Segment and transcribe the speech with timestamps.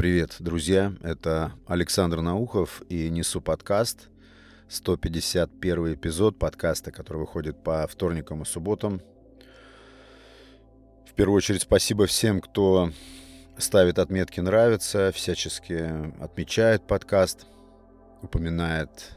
[0.00, 0.94] Привет, друзья!
[1.02, 4.08] Это Александр Наухов и несу подкаст.
[4.66, 9.02] 151 эпизод подкаста, который выходит по вторникам и субботам.
[11.06, 12.92] В первую очередь спасибо всем, кто
[13.58, 17.44] ставит отметки «нравится», всячески отмечает подкаст,
[18.22, 19.12] упоминает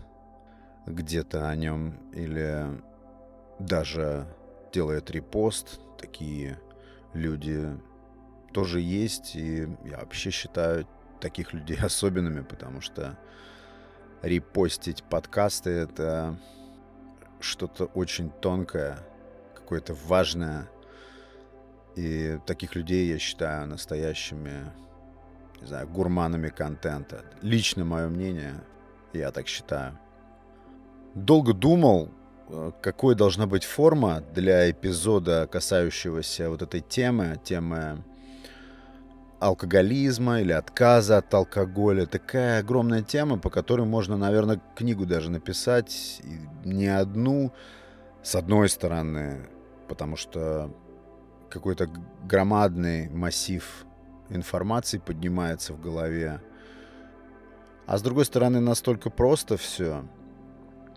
[0.85, 2.65] где-то о нем или
[3.57, 4.27] даже
[4.73, 5.79] делает репост.
[5.97, 6.59] Такие
[7.13, 7.69] люди
[8.53, 10.87] тоже есть, и я вообще считаю
[11.19, 13.17] таких людей особенными, потому что
[14.21, 16.37] репостить подкасты— это
[17.39, 18.99] что-то очень тонкое,
[19.55, 20.69] какое-то важное.
[21.95, 24.71] И таких людей я считаю настоящими,
[25.61, 27.23] не знаю, гурманами контента.
[27.41, 28.55] Лично мое мнение,
[29.13, 29.97] я так считаю.
[31.13, 32.09] Долго думал,
[32.49, 38.03] э, какой должна быть форма для эпизода, касающегося вот этой темы, темы
[39.47, 42.05] алкоголизма или отказа от алкоголя.
[42.05, 46.21] Такая огромная тема, по которой можно, наверное, книгу даже написать.
[46.23, 47.53] И не одну,
[48.21, 49.47] с одной стороны,
[49.87, 50.73] потому что
[51.49, 51.89] какой-то
[52.23, 53.85] громадный массив
[54.29, 56.41] информации поднимается в голове.
[57.85, 60.05] А с другой стороны, настолько просто все.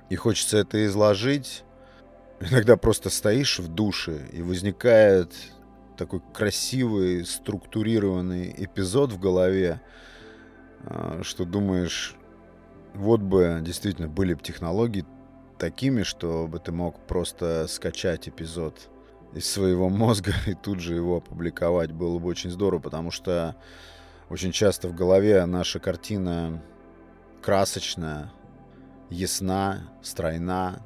[0.08, 1.64] И хочется это изложить.
[2.38, 5.32] Иногда просто стоишь в душе, и возникает
[5.96, 9.80] такой красивый, структурированный эпизод в голове,
[10.84, 12.14] а, что думаешь,
[12.94, 15.04] вот бы действительно были бы технологии
[15.58, 18.88] такими, чтобы ты мог просто скачать эпизод
[19.32, 21.92] из своего мозга и тут же его опубликовать.
[21.92, 23.56] Было бы очень здорово, потому что
[24.28, 26.62] очень часто в голове наша картина
[27.42, 28.32] красочная,
[29.10, 30.80] ясна, стройна,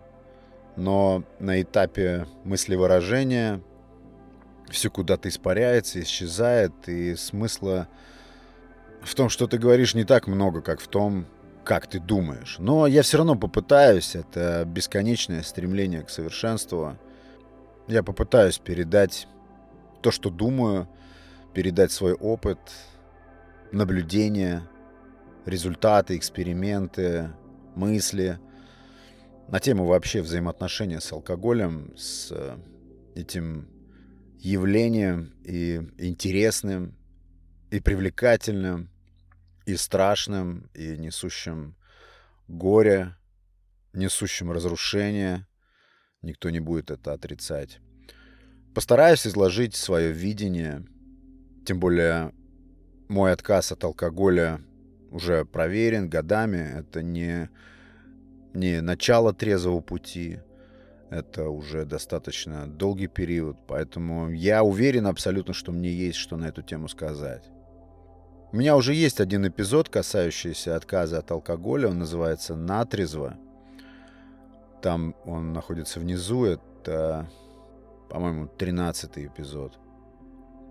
[0.76, 3.62] но на этапе мыслевыражения
[4.70, 7.88] все куда-то испаряется, исчезает, и смысла
[9.02, 11.26] в том, что ты говоришь, не так много, как в том,
[11.64, 12.56] как ты думаешь.
[12.58, 16.96] Но я все равно попытаюсь, это бесконечное стремление к совершенству.
[17.88, 19.26] Я попытаюсь передать
[20.02, 20.88] то, что думаю,
[21.54, 22.58] передать свой опыт,
[23.72, 24.62] наблюдения,
[25.46, 27.30] результаты, эксперименты,
[27.74, 28.38] мысли
[29.48, 32.32] на тему вообще взаимоотношения с алкоголем, с
[33.14, 33.68] этим
[34.40, 36.96] явлением и интересным,
[37.70, 38.90] и привлекательным,
[39.66, 41.76] и страшным, и несущим
[42.48, 43.16] горе,
[43.92, 45.46] несущим разрушение.
[46.22, 47.80] Никто не будет это отрицать.
[48.74, 50.84] Постараюсь изложить свое видение,
[51.66, 52.32] тем более
[53.08, 54.60] мой отказ от алкоголя
[55.10, 56.78] уже проверен годами.
[56.78, 57.50] Это не,
[58.54, 60.40] не начало трезвого пути,
[61.10, 66.62] это уже достаточно долгий период, поэтому я уверен абсолютно, что мне есть что на эту
[66.62, 67.50] тему сказать.
[68.52, 71.88] У меня уже есть один эпизод, касающийся отказа от алкоголя.
[71.88, 73.36] Он называется «Натрезво».
[74.82, 76.44] Там он находится внизу.
[76.44, 77.28] Это,
[78.08, 79.78] по-моему, 13 эпизод.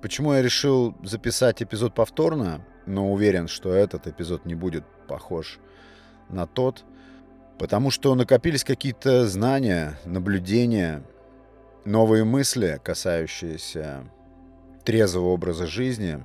[0.01, 5.59] Почему я решил записать эпизод повторно, но уверен, что этот эпизод не будет похож
[6.29, 6.85] на тот,
[7.59, 11.03] Потому что накопились какие-то знания, наблюдения,
[11.83, 14.05] новые мысли, касающиеся
[14.85, 16.23] трезвого образа жизни.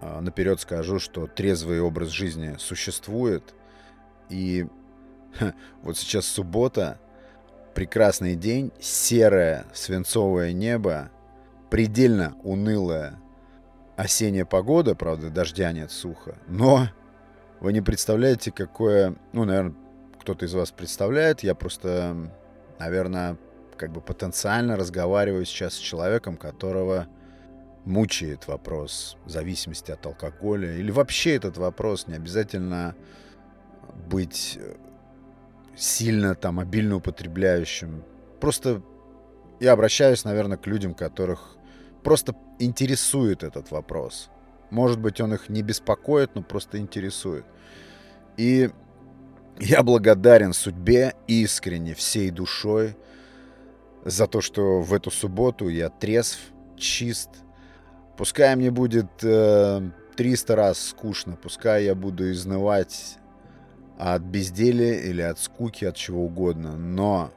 [0.00, 3.54] А, наперед скажу, что трезвый образ жизни существует.
[4.30, 4.66] И
[5.82, 6.98] вот сейчас суббота,
[7.74, 11.10] прекрасный день, серое свинцовое небо,
[11.68, 13.20] предельно унылая
[13.96, 16.88] осенняя погода, правда, дождя нет, сухо, но
[17.60, 19.74] вы не представляете, какое, ну, наверное,
[20.24, 21.40] кто-то из вас представляет.
[21.42, 22.30] Я просто,
[22.78, 23.36] наверное,
[23.76, 27.08] как бы потенциально разговариваю сейчас с человеком, которого
[27.84, 30.76] мучает вопрос зависимости от алкоголя.
[30.76, 32.96] Или вообще этот вопрос не обязательно
[34.08, 34.58] быть
[35.76, 38.02] сильно там обильно употребляющим.
[38.40, 38.80] Просто
[39.60, 41.58] я обращаюсь, наверное, к людям, которых
[42.02, 44.30] просто интересует этот вопрос.
[44.70, 47.44] Может быть, он их не беспокоит, но просто интересует.
[48.38, 48.70] И
[49.58, 52.96] я благодарен судьбе искренне, всей душой
[54.04, 56.38] за то, что в эту субботу я трезв,
[56.76, 57.30] чист.
[58.16, 59.80] Пускай мне будет э,
[60.16, 63.18] 300 раз скучно, пускай я буду изнывать
[63.98, 67.32] от безделия или от скуки, от чего угодно, но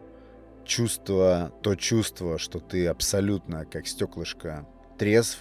[0.65, 4.65] чувство, то чувство, что ты абсолютно как стеклышко
[4.97, 5.39] трезв,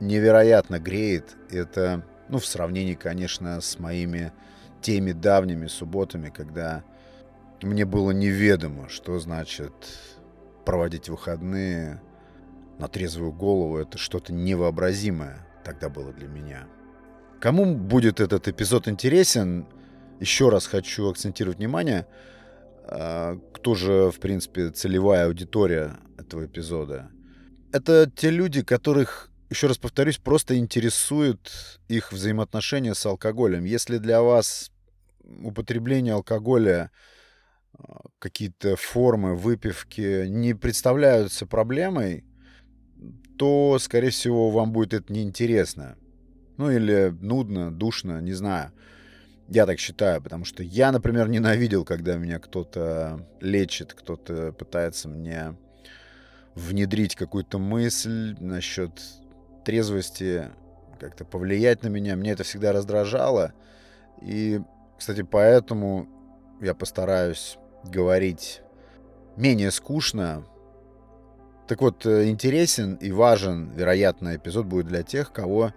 [0.00, 1.36] невероятно греет.
[1.50, 4.32] Это, ну, в сравнении, конечно, с моими
[4.80, 6.84] теми давними субботами, когда
[7.62, 9.72] мне было неведомо, что значит
[10.64, 12.00] проводить выходные
[12.78, 13.78] на трезвую голову.
[13.78, 16.66] Это что-то невообразимое тогда было для меня.
[17.40, 19.66] Кому будет этот эпизод интересен,
[20.20, 22.06] еще раз хочу акцентировать внимание,
[22.84, 27.10] а, кто же, в принципе, целевая аудитория этого эпизода.
[27.72, 33.64] Это те люди, которых, еще раз повторюсь, просто интересуют их взаимоотношения с алкоголем.
[33.64, 34.70] Если для вас
[35.42, 36.90] употребление алкоголя,
[37.78, 42.24] а, какие-то формы выпивки не представляются проблемой,
[43.38, 45.96] то, скорее всего, вам будет это неинтересно.
[46.56, 48.72] Ну или нудно, душно, не знаю.
[49.48, 55.56] Я так считаю, потому что я, например, ненавидел, когда меня кто-то лечит, кто-то пытается мне
[56.54, 58.90] внедрить какую-то мысль насчет
[59.66, 60.48] трезвости,
[61.00, 62.16] как-то повлиять на меня.
[62.16, 63.52] Мне это всегда раздражало.
[64.22, 64.60] И,
[64.96, 66.08] кстати, поэтому
[66.60, 68.62] я постараюсь говорить
[69.36, 70.44] менее скучно.
[71.66, 75.72] Так вот, э, интересен и важен, вероятно, эпизод будет для тех, кого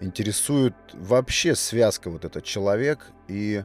[0.00, 3.64] интересует вообще связка вот этот человек и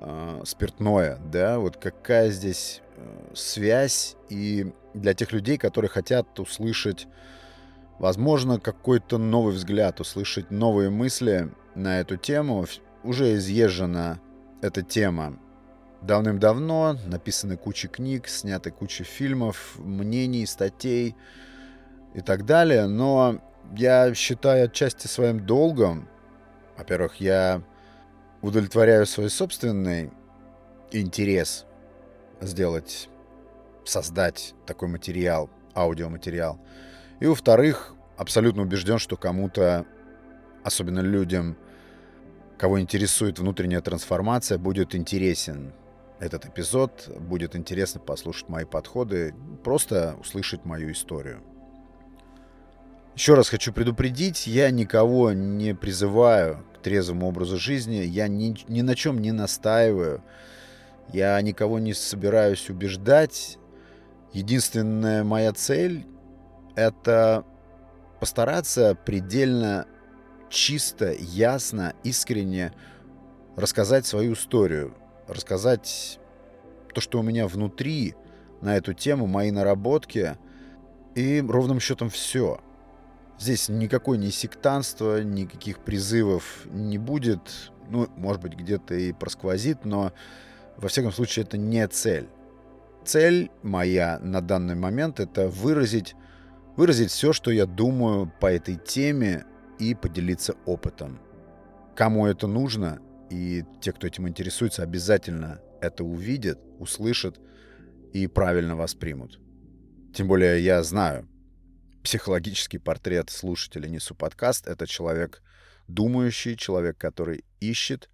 [0.00, 7.06] э, спиртное, да, вот какая здесь э, связь и для тех людей, которые хотят услышать,
[7.98, 12.66] возможно, какой-то новый взгляд, услышать новые мысли на эту тему.
[13.04, 14.20] Уже изъезжена
[14.60, 15.38] эта тема
[16.02, 21.16] давным-давно, написаны куча книг, сняты куча фильмов, мнений, статей
[22.14, 23.40] и так далее, но
[23.76, 26.08] я считаю отчасти своим долгом.
[26.76, 27.62] Во-первых, я
[28.42, 30.12] удовлетворяю свой собственный
[30.92, 31.66] интерес
[32.40, 33.08] сделать,
[33.84, 36.58] создать такой материал, аудиоматериал.
[37.20, 39.86] И во-вторых, абсолютно убежден, что кому-то,
[40.62, 41.56] особенно людям,
[42.56, 45.72] кого интересует внутренняя трансформация, будет интересен
[46.20, 49.34] этот эпизод, будет интересно послушать мои подходы,
[49.64, 51.40] просто услышать мою историю.
[53.14, 58.82] Еще раз хочу предупредить, я никого не призываю к трезвому образу жизни, я ни, ни
[58.82, 60.22] на чем не настаиваю,
[61.12, 63.58] я никого не собираюсь убеждать.
[64.32, 66.06] Единственная моя цель—
[66.78, 67.44] это
[68.20, 69.86] постараться предельно
[70.48, 72.72] чисто, ясно, искренне
[73.56, 74.94] рассказать свою историю,
[75.26, 76.18] рассказать
[76.94, 78.14] то, что у меня внутри
[78.60, 80.36] на эту тему, мои наработки,
[81.14, 82.60] и ровным счетом все—
[83.38, 87.70] Здесь никакой не сектанства, никаких призывов не будет.
[87.88, 90.12] Ну, может быть, где-то и просквозит, но
[90.76, 92.28] во всяком случае это не цель.
[93.04, 96.16] Цель моя на данный момент это выразить,
[96.78, 99.44] выразить все, что я думаю по этой теме
[99.80, 101.20] и поделиться опытом.
[101.96, 107.40] Кому это нужно, и те, кто этим интересуется, обязательно это увидят, услышат
[108.12, 109.40] и правильно воспримут.
[110.14, 111.28] Тем более я знаю,
[112.04, 114.68] психологический портрет слушателя Несу подкаст.
[114.68, 115.42] Это человек
[115.88, 118.08] думающий, человек, который ищет,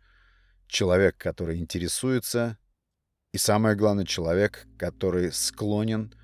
[0.68, 2.56] человек, который интересуется,
[3.34, 6.14] и самое главное, человек, который склонен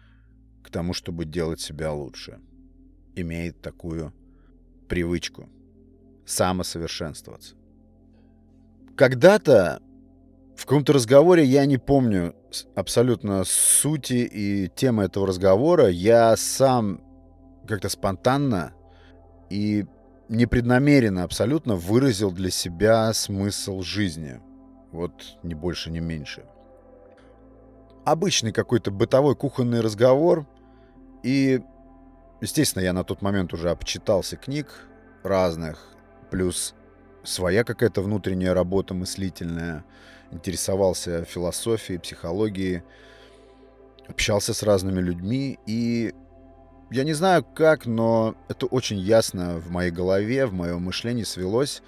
[0.62, 2.38] к тому, чтобы делать себя лучше.
[3.14, 4.12] Имеет такую
[4.88, 5.48] привычку
[6.26, 7.54] самосовершенствоваться.
[8.96, 9.80] Когда-то
[10.56, 12.34] в каком-то разговоре, я не помню
[12.74, 17.00] абсолютно сути и темы этого разговора, я сам
[17.66, 18.74] как-то спонтанно
[19.48, 19.86] и
[20.28, 24.40] непреднамеренно абсолютно выразил для себя смысл жизни.
[24.92, 25.12] Вот
[25.42, 26.44] ни больше, ни меньше.
[28.10, 30.44] Обычный какой-то бытовой кухонный разговор.
[31.22, 31.60] И,
[32.40, 34.88] естественно, я на тот момент уже обчитался книг
[35.22, 35.78] разных.
[36.28, 36.74] Плюс
[37.22, 39.84] своя какая-то внутренняя работа мыслительная.
[40.32, 42.82] Интересовался философией, психологией.
[44.08, 45.60] Общался с разными людьми.
[45.66, 46.12] И
[46.90, 51.80] я не знаю как, но это очень ясно в моей голове, в моем мышлении свелось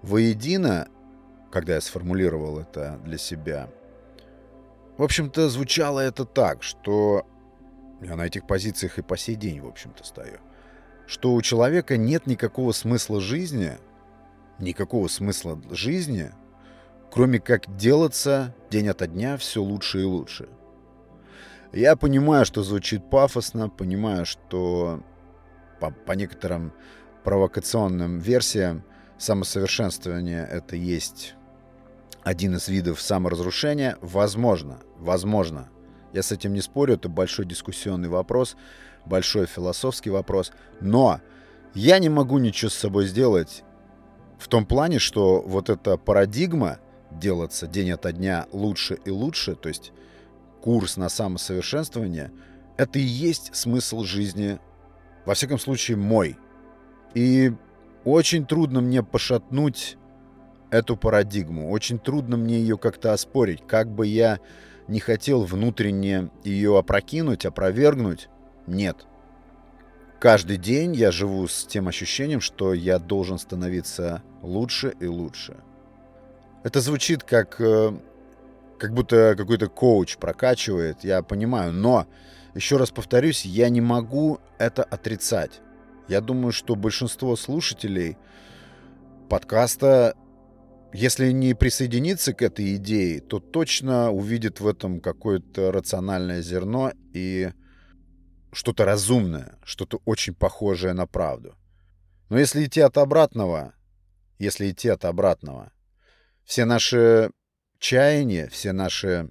[0.00, 0.88] воедино,
[1.52, 3.68] когда я сформулировал это для себя.
[5.00, 7.26] В общем-то, звучало это так, что
[8.02, 10.40] я на этих позициях и по сей день, в общем-то, стою.
[11.06, 13.78] Что у человека нет никакого смысла жизни,
[14.58, 16.32] никакого смысла жизни,
[17.10, 20.50] кроме как делаться день ото дня все лучше и лучше–
[21.72, 25.02] я понимаю, что звучит пафосно, понимаю, что
[25.78, 26.72] по, по некоторым
[27.22, 28.84] провокационным версиям
[29.18, 31.36] самосовершенствование это есть
[32.22, 33.96] один из видов саморазрушения.
[34.00, 35.68] Возможно, возможно.
[36.12, 38.56] Я с этим не спорю, это большой дискуссионный вопрос,
[39.06, 40.52] большой философский вопрос.
[40.80, 41.20] Но
[41.74, 43.62] я не могу ничего с собой сделать
[44.38, 46.78] в том плане, что вот эта парадигма
[47.10, 49.92] делаться день ото дня лучше и лучше, то есть
[50.60, 52.32] курс на самосовершенствование,
[52.76, 54.58] это и есть смысл жизни,
[55.26, 56.38] во всяком случае, мой.
[57.14, 57.52] И
[58.04, 59.98] очень трудно мне пошатнуть
[60.70, 61.70] эту парадигму.
[61.70, 63.62] Очень трудно мне ее как-то оспорить.
[63.66, 64.38] Как бы я
[64.88, 68.28] не хотел внутренне ее опрокинуть, опровергнуть,
[68.66, 69.06] нет.
[70.18, 75.56] Каждый день я живу с тем ощущением, что я должен становиться лучше и лучше.
[76.62, 77.92] Это звучит как, э,
[78.78, 82.06] как будто какой-то коуч прокачивает, я понимаю, но,
[82.54, 85.62] еще раз повторюсь, я не могу это отрицать.
[86.06, 88.18] Я думаю, что большинство слушателей
[89.30, 90.16] подкаста,
[90.92, 97.52] если не присоединиться к этой идее, то точно увидит в этом какое-то рациональное зерно и
[98.52, 101.54] что-то разумное, что-то очень похожее на правду.
[102.28, 103.74] Но если идти от обратного,
[104.38, 105.72] если идти от обратного,
[106.44, 107.30] все наши
[107.78, 109.30] чаяния, все наши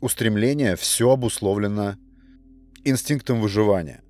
[0.00, 1.96] устремления, все обусловлено
[2.84, 4.02] инстинктом выживания.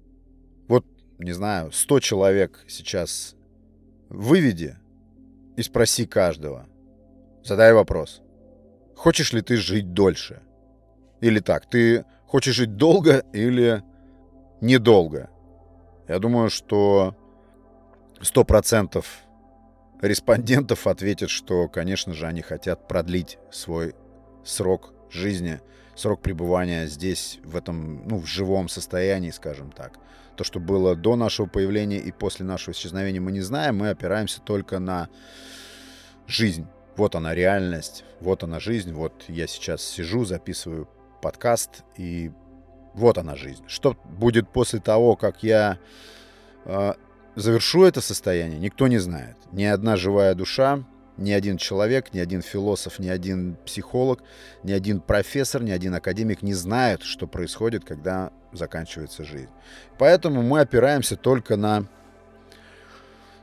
[0.67, 0.87] Вот,
[1.19, 3.37] не знаю, 100 человек сейчас
[4.09, 4.77] выведи
[5.57, 6.67] и спроси каждого.
[7.45, 8.23] Задай вопрос.
[8.97, 10.43] Хочешь ли ты жить дольше?
[11.21, 13.83] Или так, ты хочешь жить долго или
[14.61, 15.31] недолго.
[16.09, 17.17] Я думаю, что
[18.21, 19.05] 100%
[20.01, 23.95] респондентов ответят, что, конечно же, они хотят продлить свой
[24.45, 25.61] срок жизни,
[25.95, 29.99] срок пребывания здесь, в этом, ну, в живом состоянии, скажем так.
[30.37, 34.41] То, что было до нашего появления и после нашего исчезновения, мы не знаем, мы опираемся
[34.41, 35.09] только на
[36.27, 36.67] жизнь.
[36.97, 40.89] Вот она реальность, вот она жизнь, вот я сейчас сижу, записываю
[41.21, 42.31] подкаст, и
[42.95, 43.65] вот она жизнь.
[43.67, 45.79] Что будет после того, как я
[46.65, 46.95] э,
[47.35, 49.37] завершу это состояние, никто не знает.
[49.53, 50.85] Ни одна живая душа,
[51.17, 54.23] ни один человек, ни один философ, ни один психолог,
[54.63, 59.51] ни один профессор, ни один академик не знают, что происходит, когда заканчивается жизнь.
[59.99, 61.87] Поэтому мы опираемся только на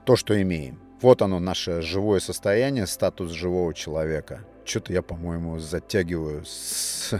[0.06, 0.80] то, что имеем.
[1.02, 4.46] Вот оно, наше живое состояние, статус живого человека.
[4.66, 7.14] Что-то я, по-моему, затягиваю с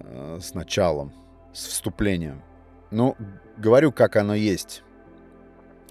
[0.00, 1.12] Э, с началом,
[1.52, 2.42] с вступлением.
[2.90, 3.16] Ну,
[3.56, 4.82] говорю, как оно есть.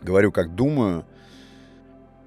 [0.01, 1.05] Говорю, как думаю.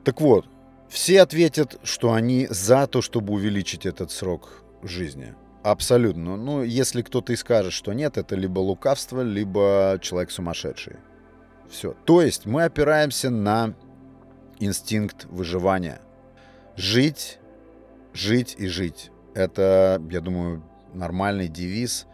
[0.05, 0.47] Так вот,
[0.89, 5.35] все ответят, что они за то, чтобы увеличить этот срок жизни.
[5.63, 6.37] Абсолютно.
[6.37, 10.97] Ну, если кто-то и скажет, что нет, это либо лукавство, либо человек сумасшедший.
[11.69, 11.95] Все.
[12.05, 13.75] То есть мы опираемся на
[14.59, 16.01] инстинкт выживания.
[16.77, 17.39] Жить,
[18.15, 19.11] жить и жить.
[19.35, 20.63] Это, я думаю,
[20.95, 22.07] нормальный девиз.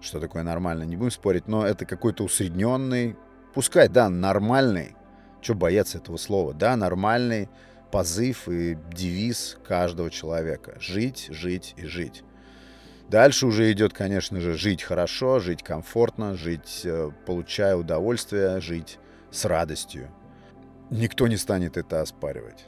[0.00, 3.16] Что такое нормально, не будем спорить, но это какой-то усредненный,
[3.52, 4.94] пускай, да, нормальный,
[5.40, 7.48] что бояться этого слова, да, нормальный
[7.90, 10.76] позыв и девиз каждого человека.
[10.80, 12.22] Жить, жить и жить.
[13.08, 18.98] Дальше уже идет, конечно же, жить хорошо, жить комфортно, жить, э, получая удовольствие, жить
[19.30, 20.10] с радостью.
[20.90, 22.66] Никто не станет это оспаривать.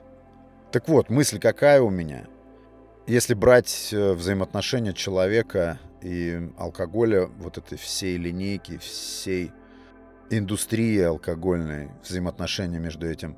[0.72, 2.26] Так вот, мысль какая у меня–
[3.10, 9.50] если брать э, взаимоотношения человека и алкоголя, вот этой всей линейки, всей
[10.30, 13.36] индустрии алкогольной, взаимоотношения между этим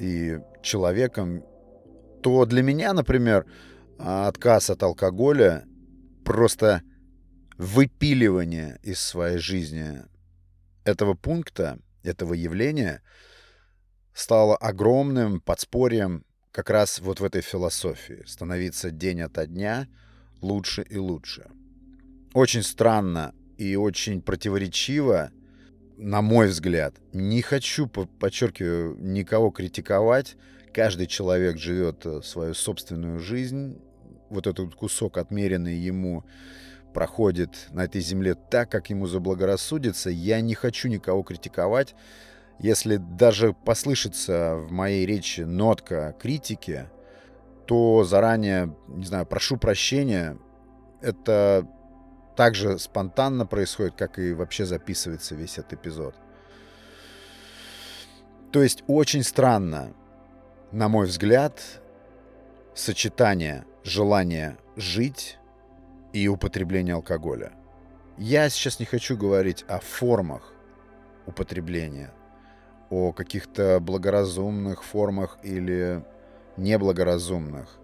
[0.00, 1.44] и человеком,
[2.22, 3.46] то для меня, например,
[3.98, 5.64] отказ от алкоголя
[6.24, 6.82] просто
[7.58, 10.02] выпиливание из своей жизни
[10.84, 13.02] этого пункта, этого явления
[14.14, 18.22] стало огромным подспорьем как раз вот в этой философии.
[18.26, 19.86] Становиться день ото дня
[20.40, 21.46] лучше и лучше.
[22.32, 25.30] Очень странно и очень противоречиво,
[26.00, 26.94] на мой взгляд.
[27.12, 30.36] Не хочу, подчеркиваю, никого критиковать.
[30.72, 33.78] Каждый человек живет э, свою собственную жизнь.
[34.30, 36.24] Вот этот кусок, отмеренный ему,
[36.94, 40.08] проходит на этой земле так, как ему заблагорассудится.
[40.08, 41.94] Я не хочу никого критиковать.
[42.58, 46.86] Если даже послышится в моей речи нотка критики,
[47.66, 50.38] то заранее, не знаю, прошу прощения.
[51.02, 51.66] Это
[52.40, 56.14] так же спонтанно происходит, как и вообще записывается весь этот эпизод.
[58.50, 59.92] То есть очень странно,
[60.72, 61.60] на мой взгляд,
[62.74, 65.36] сочетание желания жить
[66.14, 67.52] и употребления алкоголя.
[68.16, 70.54] Я сейчас не хочу говорить о формах
[71.26, 72.10] употребления
[72.88, 76.02] о каких-то благоразумных формах или
[76.56, 77.78] неблагоразумных,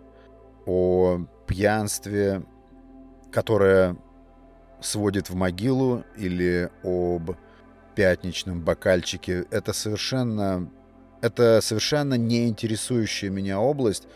[0.65, 2.43] о пьянстве,
[3.31, 3.99] которое
[4.87, 7.33] сводит в могилу, или об
[7.95, 9.45] пятничном бокальчике.
[9.51, 10.71] Это совершенно,
[11.23, 14.07] это совершенно не интересующая меня область.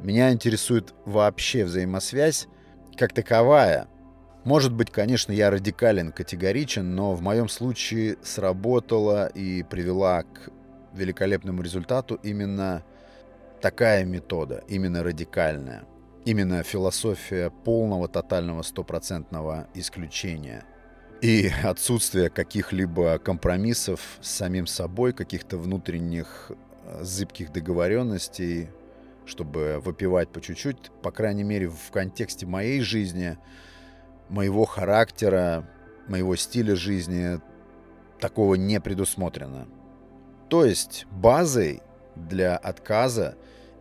[0.00, 2.48] Меня интересует вообще взаимосвязь
[2.96, 3.88] как таковая–
[4.44, 10.50] может быть, конечно, я радикален, категоричен, но в моем случае сработала и привела к
[10.92, 12.82] великолепному результату именно
[13.60, 15.84] такая метода, именно радикальная,
[16.24, 20.64] именно философия полного, тотального, стопроцентного исключения
[21.20, 26.50] и отсутствие каких-либо компромиссов с самим собой, каких-то внутренних
[26.84, 28.68] э, зыбких договоренностей,
[29.24, 33.38] чтобы выпивать по чуть-чуть, по крайней мере, в контексте моей жизни,
[34.28, 35.68] моего характера,
[36.08, 37.40] моего стиля жизни,
[38.18, 39.68] такого не предусмотрено.
[40.48, 41.82] То есть базой
[42.16, 43.36] для отказа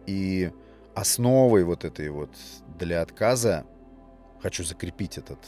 [0.06, 0.52] и
[0.96, 2.30] основой вот этой вот
[2.80, 3.66] для отказа,
[4.42, 5.40] хочу закрепить этот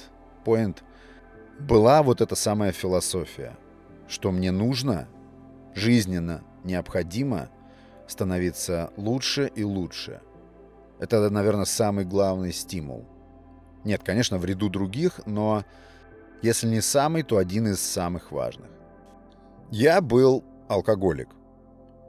[0.43, 0.83] поинт,
[1.59, 3.57] была вот эта самая философия,
[4.07, 5.07] что мне нужно,
[5.75, 7.49] жизненно необходимо
[8.07, 10.21] становиться лучше и лучше.
[10.99, 13.05] Это, наверное, самый главный стимул.
[13.83, 15.65] Нет, конечно, в ряду других, но
[16.41, 18.69] если не самый, то один из самых важных.
[19.71, 21.29] Я был алкоголик.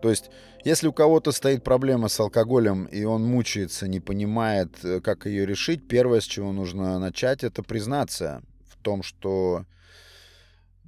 [0.04, 0.30] То есть,
[0.66, 5.46] если у кого-то стоит проблема с алкоголем, и он мучается, не понимает, э, как ее
[5.46, 9.64] решить, первое, с чего нужно начать, это признаться в том, что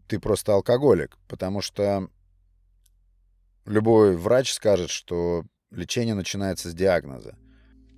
[0.06, 1.16] ты просто алкоголик.
[1.28, 2.10] Потому что
[3.64, 7.38] любой врач скажет, что лечение начинается с диагноза.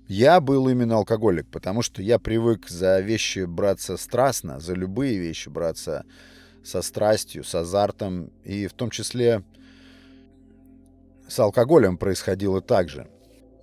[0.07, 5.49] Я был именно алкоголик, потому что я привык за вещи браться страстно, за любые вещи
[5.49, 6.05] браться
[6.63, 9.43] со страстью, с азартом, и в том числе
[11.29, 13.07] с алкоголем происходило так же.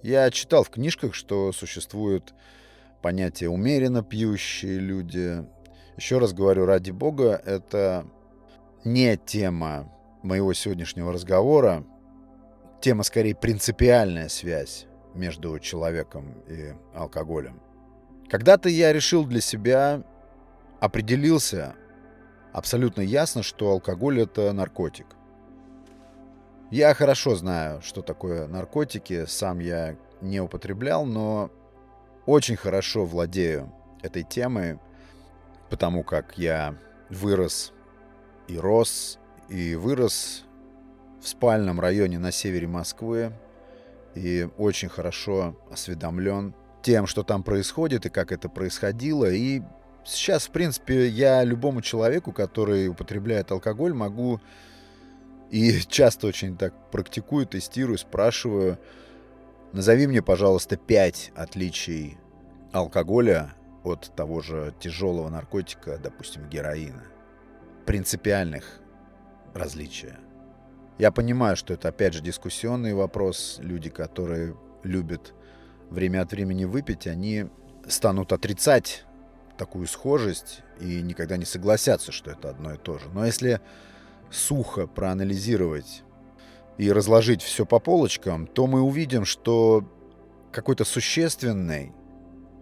[0.03, 2.33] Я читал в книжках, что существует
[3.03, 5.45] понятие умеренно пьющие люди.
[5.97, 8.07] Еще раз говорю, ради бога, это
[8.85, 9.93] не тема
[10.23, 11.85] моего сегодняшнего разговора.
[12.81, 17.61] Тема скорее принципиальная связь между человеком и алкоголем.
[18.29, 20.05] Когда-то я решил для себя,
[20.79, 21.75] определился
[22.53, 25.07] абсолютно ясно, что алкоголь это наркотик.
[26.71, 31.49] Я хорошо знаю, что такое наркотики, сам я не употреблял, но
[32.27, 34.81] очень хорошо владею этой темой,
[35.71, 36.77] потому как я
[37.09, 37.73] вырос
[38.49, 40.45] и рос, и вырос
[41.21, 43.33] в спальном районе на севере Москвы,
[44.17, 49.63] и очень хорошо осведомлен тем, что там происходит и как это происходило, и
[50.05, 54.41] сейчас, в принципе, я любому человеку, который употребляет алкоголь, могу
[55.51, 58.79] и часто очень так практикую, тестирую, спрашиваю,
[59.73, 62.19] назови мне, пожалуйста, пять отличий
[62.73, 63.55] алкоголя
[63.85, 67.05] от того же тяжелого наркотика, допустим, героина.
[67.85, 68.81] Принципиальных
[69.55, 70.19] различия.
[70.99, 73.59] Я понимаю, что это опять же дискуссионный вопрос.
[73.61, 75.35] Люди, которые любят
[75.91, 77.47] время от времени выпить, они
[77.87, 79.05] станут отрицать
[79.57, 83.09] такую схожесть и никогда не согласятся, что это одно и то же.
[83.13, 83.61] Но если
[84.31, 86.03] сухо проанализировать
[86.79, 89.85] и разложить все по полочкам, то мы увидим, что
[90.53, 91.93] какой-то существенной,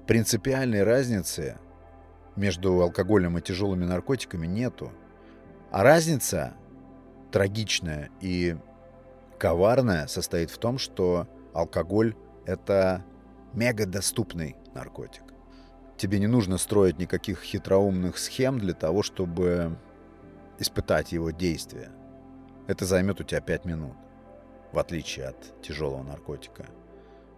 [0.07, 1.59] принципиальной разницы
[2.37, 4.93] между алкоголем и тяжелыми наркотиками нету.
[5.71, 6.55] А разница
[7.33, 8.57] трагичная и
[9.39, 12.15] коварная состоит в том, что алкоголь—
[12.47, 13.05] это
[13.53, 15.23] мега доступный наркотик.
[15.97, 19.77] Тебе не нужно строить никаких хитроумных схем для того, чтобы
[20.59, 21.91] испытать его действие.
[22.67, 23.97] Это займет у тебя 5 минут,
[24.73, 26.67] в отличие от тяжелого наркотика.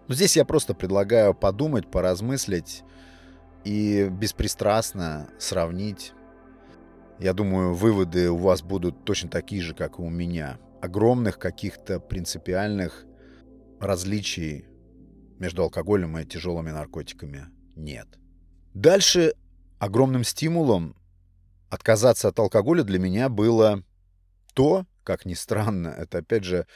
[0.09, 2.85] Но здесь я просто предлагаю подумать, поразмыслить
[3.65, 6.13] и беспристрастно сравнить.
[7.19, 10.59] Я думаю, выводы у вас будут точно такие же, как и у меня.
[10.81, 13.07] Огромных каких-то принципиальных
[13.81, 14.67] различий
[15.39, 18.07] между алкоголем и тяжелыми наркотиками нет.
[18.75, 19.35] Дальше
[19.79, 20.95] огромным стимулом
[21.71, 23.83] отказаться от алкоголя для меня было
[24.55, 26.67] то, как ни странно, это опять же,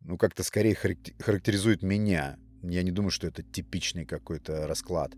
[0.00, 2.36] ну как-то скорее характеризует меня.
[2.62, 5.12] Я не думаю, что это типичный какой-то расклад.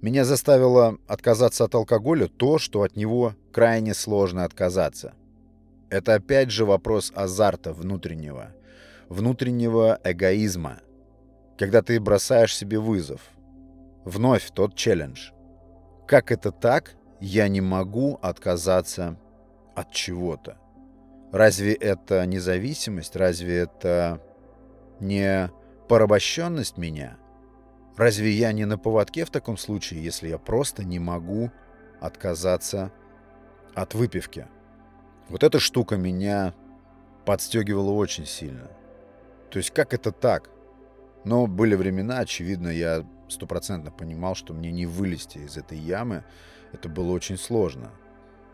[0.00, 5.14] Меня заставило отказаться от алкоголя то, что от него крайне сложно отказаться.
[5.90, 8.54] Это опять же вопрос азарта внутреннего,
[9.08, 10.80] внутреннего эгоизма,
[11.58, 13.22] когда ты бросаешь себе вызов–
[14.08, 15.32] Вновь тот челлендж.
[16.06, 19.18] Как это так, я не могу отказаться
[19.74, 20.58] от чего-то?
[21.32, 23.16] Разве это независимость?
[23.16, 24.22] Разве это
[25.00, 25.50] не
[25.88, 27.18] порабощенность меня?
[27.96, 31.50] Разве я не на поводке в таком случае, если я просто не могу
[32.00, 32.92] отказаться
[33.74, 34.46] от выпивки?
[35.28, 36.54] Вот эта штука меня
[37.26, 38.70] подстегивала очень сильно.
[39.50, 40.50] То есть как это так?
[41.24, 46.24] Но были времена, очевидно, я стопроцентно понимал, что мне не вылезти из этой ямы.
[46.72, 47.90] Это было очень сложно.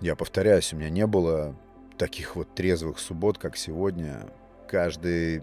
[0.01, 1.57] Я повторяюсь, у меня не было
[1.99, 4.31] таких вот трезвых суббот, как сегодня.
[4.69, 5.43] каждый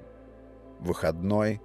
[0.79, 1.61] выходной,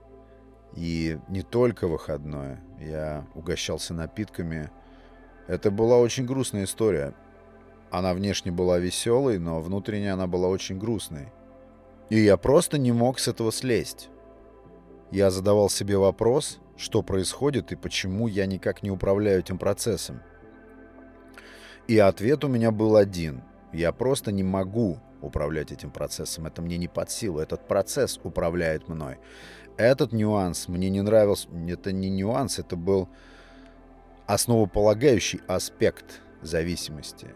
[0.74, 4.70] и не только выходной, я угощался напитками.
[5.46, 7.14] Это была очень грустная история.
[7.90, 11.32] Она внешне была веселой, но внутренне она была очень грустной.
[12.10, 14.10] И я просто не мог с этого слезть.
[15.10, 20.20] Я задавал себе вопрос, что происходит и почему я никак не управляю этим процессом.
[21.88, 23.42] И ответ у меня был один.
[23.72, 26.46] Я просто не могу управлять этим процессом.
[26.46, 27.38] Это мне не под силу.
[27.38, 29.18] Этот процесс управляет мной.
[29.76, 31.48] Этот нюанс мне не нравился.
[31.68, 33.08] Это не нюанс, это был
[34.26, 37.28] основополагающий аспект зависимости.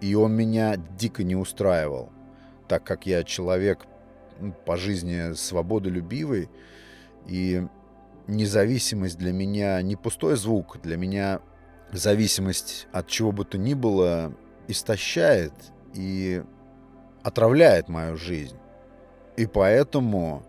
[0.00, 2.10] И он меня дико не устраивал,
[2.68, 3.86] так как я человек
[4.66, 6.50] по жизни свободолюбивый,
[7.26, 7.66] и
[8.26, 11.40] независимость для меня не пустой звук, для меня
[11.92, 14.32] зависимость от чего бы то ни было
[14.68, 15.52] истощает
[15.94, 16.42] и
[17.22, 18.56] отравляет мою жизнь.
[19.36, 20.44] И поэтому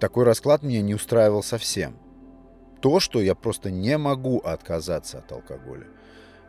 [0.00, 1.96] такой расклад меня не устраивал совсем.
[2.80, 5.86] То, что я просто не могу отказаться от алкоголя.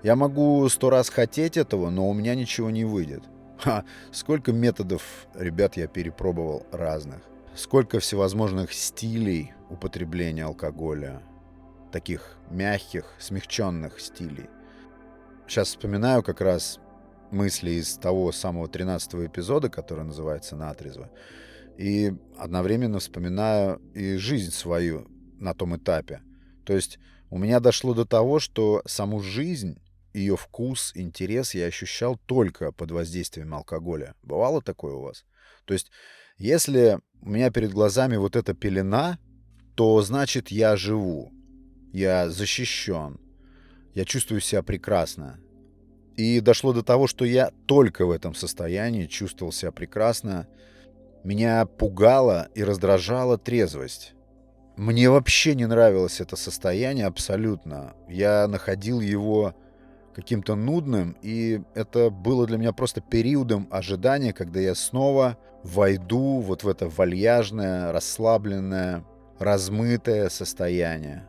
[0.03, 3.23] Я могу сто раз хотеть этого, но у меня ничего не выйдет.
[3.57, 5.01] Ха, сколько методов,
[5.33, 7.21] ребят, я перепробовал разных.
[7.55, 11.21] Сколько всевозможных стилей употребления алкоголя.
[11.91, 14.49] Таких мягких, смягченных стилей.
[15.47, 16.79] Сейчас вспоминаю как раз
[17.31, 21.09] мысли из того самого 13 эпизода, который называется «Натрезво».
[21.77, 25.07] И одновременно вспоминаю и жизнь свою
[25.39, 26.21] на том этапе.
[26.65, 29.79] То есть у меня дошло до того, что саму жизнь
[30.13, 34.15] ее вкус, интерес я ощущал только под воздействием алкоголя.
[34.23, 35.25] Бывало такое у вас?
[35.65, 35.91] То есть,
[36.37, 39.19] если у меня перед глазами вот эта пелена,
[39.75, 41.31] то значит я живу,
[41.97, 43.19] я защищен,
[43.95, 45.39] я чувствую себя прекрасно.
[46.15, 50.47] И дошло до того, что я только в этом состоянии чувствовал себя прекрасно.
[51.23, 54.13] Меня пугала и раздражала трезвость.
[54.75, 57.95] Мне вообще не нравилось это состояние абсолютно.
[58.07, 59.55] Я находил его
[60.15, 66.63] каким-то нудным, и это было для меня просто периодом ожидания, когда я снова войду вот
[66.63, 69.03] в это вальяжное, расслабленное,
[69.39, 71.27] размытое состояние.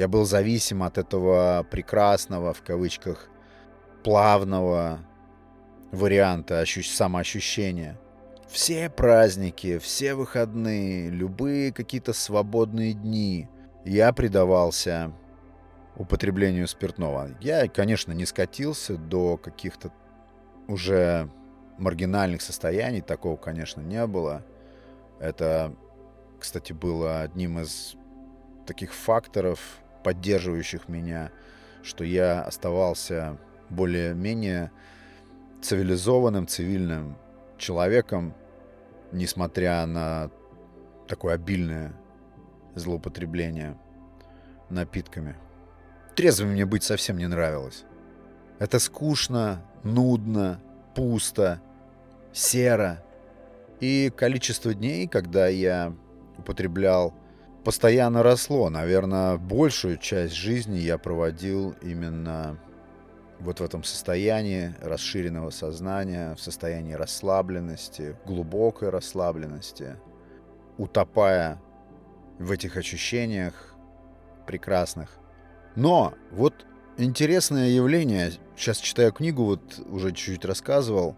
[0.00, 3.28] Я был зависим от этого прекрасного, в кавычках,
[4.02, 5.00] плавного
[5.92, 8.00] варианта самоощущения.
[8.48, 13.46] Все праздники, все выходные, любые какие-то свободные дни
[13.84, 15.12] я предавался
[15.96, 17.36] употреблению спиртного.
[17.42, 19.92] Я, конечно, не скатился до каких-то
[20.66, 21.30] уже
[21.76, 24.46] маргинальных состояний, такого, конечно, не было.
[25.18, 25.76] Это,
[26.38, 27.96] кстати, было одним из
[28.64, 29.60] таких факторов,
[30.02, 31.30] поддерживающих меня,
[31.82, 34.70] что я оставался более-менее
[35.62, 37.16] цивилизованным, цивильным
[37.58, 38.34] человеком,
[39.12, 40.30] несмотря на
[41.06, 41.92] такое обильное
[42.74, 43.76] злоупотребление
[44.68, 45.36] напитками
[46.20, 47.84] трезвым мне быть совсем не нравилось.
[48.58, 50.60] Это скучно, нудно,
[50.94, 51.62] пусто,
[52.30, 53.02] серо.
[53.80, 55.94] И количество дней, когда я
[56.36, 57.14] употреблял,
[57.64, 58.70] постоянно росло.
[58.70, 62.58] Наверное, большую часть жизни я проводил именно
[63.38, 69.96] вот в этом состоянии расширенного сознания, в состоянии расслабленности, глубокой расслабленности,
[70.76, 71.60] утопая
[72.38, 73.74] в этих ощущениях
[74.46, 75.18] прекрасных.
[75.74, 81.16] Но вот интересное явление, сейчас читаю книгу, вот уже чуть-чуть рассказывал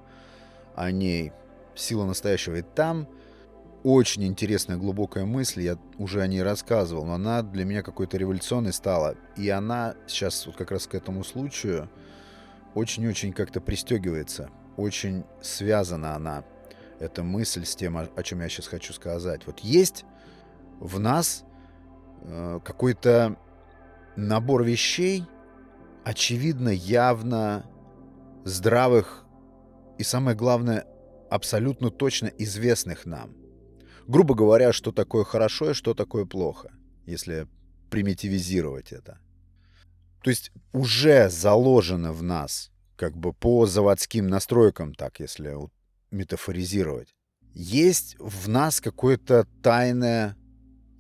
[0.74, 1.32] о ней,
[1.74, 3.08] «Сила настоящего», и там
[3.82, 8.72] очень интересная глубокая мысль, я уже о ней рассказывал, но она для меня какой-то революционной
[8.72, 9.16] стала.
[9.36, 11.90] И она сейчас вот как раз к этому случаю
[12.74, 16.44] очень-очень как-то пристегивается, очень связана она,
[17.00, 19.46] эта мысль с тем, о, чем я сейчас хочу сказать.
[19.46, 20.04] Вот есть
[20.78, 21.44] в нас
[22.22, 23.36] э, какой-то
[24.14, 25.24] набор вещей,
[26.04, 27.66] очевидно, явно
[28.44, 29.24] здравых
[29.98, 30.86] и, самое главное,
[31.30, 33.41] абсолютно точно известных нам.
[34.06, 36.72] Грубо говоря, что такое хорошо и что такое плохо,
[37.06, 37.46] если
[37.90, 39.18] примитивизировать это.
[40.22, 45.56] То есть уже заложено в нас, как бы по заводским настройкам, так если
[46.10, 47.14] метафоризировать,
[47.54, 50.36] есть в нас какое-то тайное,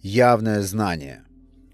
[0.00, 1.24] явное знание.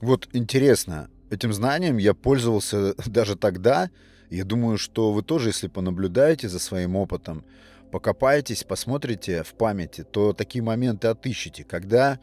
[0.01, 3.91] Вот интересно, Этим знанием я пользовался даже тогда.
[4.31, 7.45] Я думаю, что вы тоже, если понаблюдаете за своим опытом,
[7.91, 12.19] покопаетесь, посмотрите в памяти, то такие моменты отыщете, когда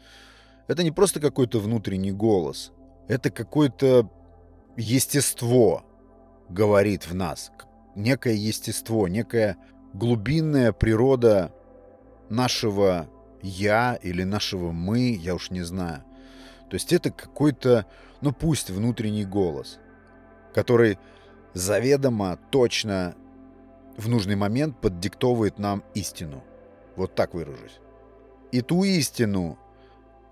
[0.68, 2.72] это не просто какой-то внутренний голос,
[3.08, 4.10] это какое-то
[4.76, 5.84] естество
[6.48, 7.50] говорит в нас,
[7.94, 9.56] некое естество, некая
[9.92, 11.52] глубинная природа
[12.28, 13.08] нашего
[13.42, 16.02] я или нашего мы, я уж не знаю.
[16.68, 17.86] То есть это какой-то,
[18.20, 19.78] ну пусть внутренний голос,
[20.54, 20.98] который
[21.54, 23.14] заведомо, точно
[23.96, 26.42] в нужный момент поддиктовывает нам истину.
[26.96, 27.80] Вот так выражусь.
[28.52, 29.58] И ту истину,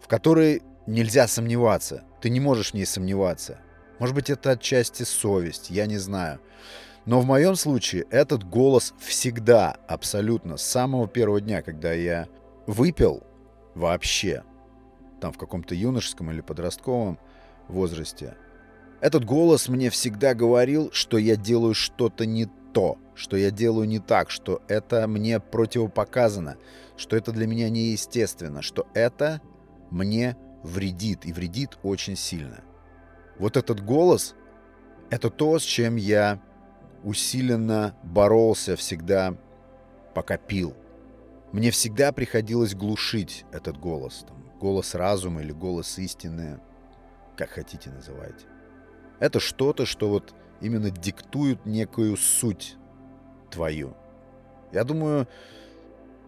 [0.00, 2.04] в которой нельзя сомневаться.
[2.20, 3.58] Ты не можешь в ней сомневаться.
[3.98, 6.40] Может быть, это отчасти совесть, я не знаю.
[7.06, 12.28] Но в моем случае этот голос всегда, абсолютно, с самого первого дня, когда я
[12.66, 13.22] выпил
[13.74, 14.42] вообще,
[15.20, 17.18] там в каком-то юношеском или подростковом
[17.68, 18.36] возрасте,
[19.00, 24.00] этот голос мне всегда говорил, что я делаю что-то не то, что я делаю не
[24.00, 26.56] так, что это мне противопоказано,
[26.96, 29.40] что это для меня неестественно, что это
[29.90, 32.62] мне вредит и вредит очень сильно.
[33.38, 34.34] Вот этот голос—
[35.10, 36.42] это то, с чем я
[37.04, 39.36] усиленно боролся всегда,
[40.14, 40.74] пока пил.
[41.52, 44.24] Мне всегда приходилось глушить этот голос.
[44.26, 46.58] Там, голос разума или голос истины,
[47.36, 48.46] как хотите называйте.
[49.20, 52.76] Это что-то, что вот именно диктует некую суть
[53.50, 53.96] твою.
[54.72, 55.28] Я думаю,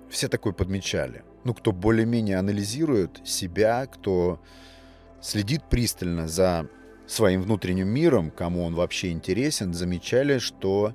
[0.09, 1.25] все такое подмечали.
[1.45, 4.41] Ну, кто более-менее анализирует себя, кто
[5.21, 6.69] следит пристально за
[7.07, 10.95] своим внутренним миром, кому он вообще интересен, замечали, что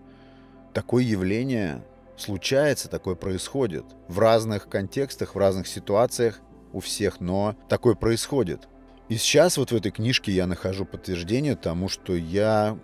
[0.74, 1.84] такое явление
[2.17, 3.86] случается, такое происходит.
[4.08, 6.39] В разных контекстах, в разных ситуациях
[6.74, 8.67] у всех, но такое происходит.
[9.10, 12.78] И сейчас вот в этой книжке я нахожу подтверждение тому, что я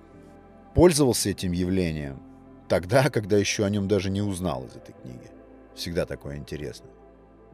[0.78, 2.22] пользовался этим явлением
[2.70, 5.32] тогда, когда еще о нем даже не узнал из этой книги.
[5.74, 6.86] Всегда такое интересно.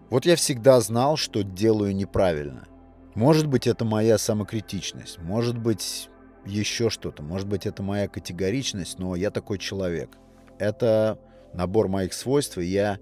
[0.09, 2.67] Вот я всегда знал, что делаю неправильно.
[3.15, 6.09] Может быть, это моя самокритичность, может быть,
[6.45, 10.17] еще что-то, может быть, это моя категоричность, но я такой человек.
[10.59, 11.17] Это
[11.53, 12.99] набор моих свойств, и я...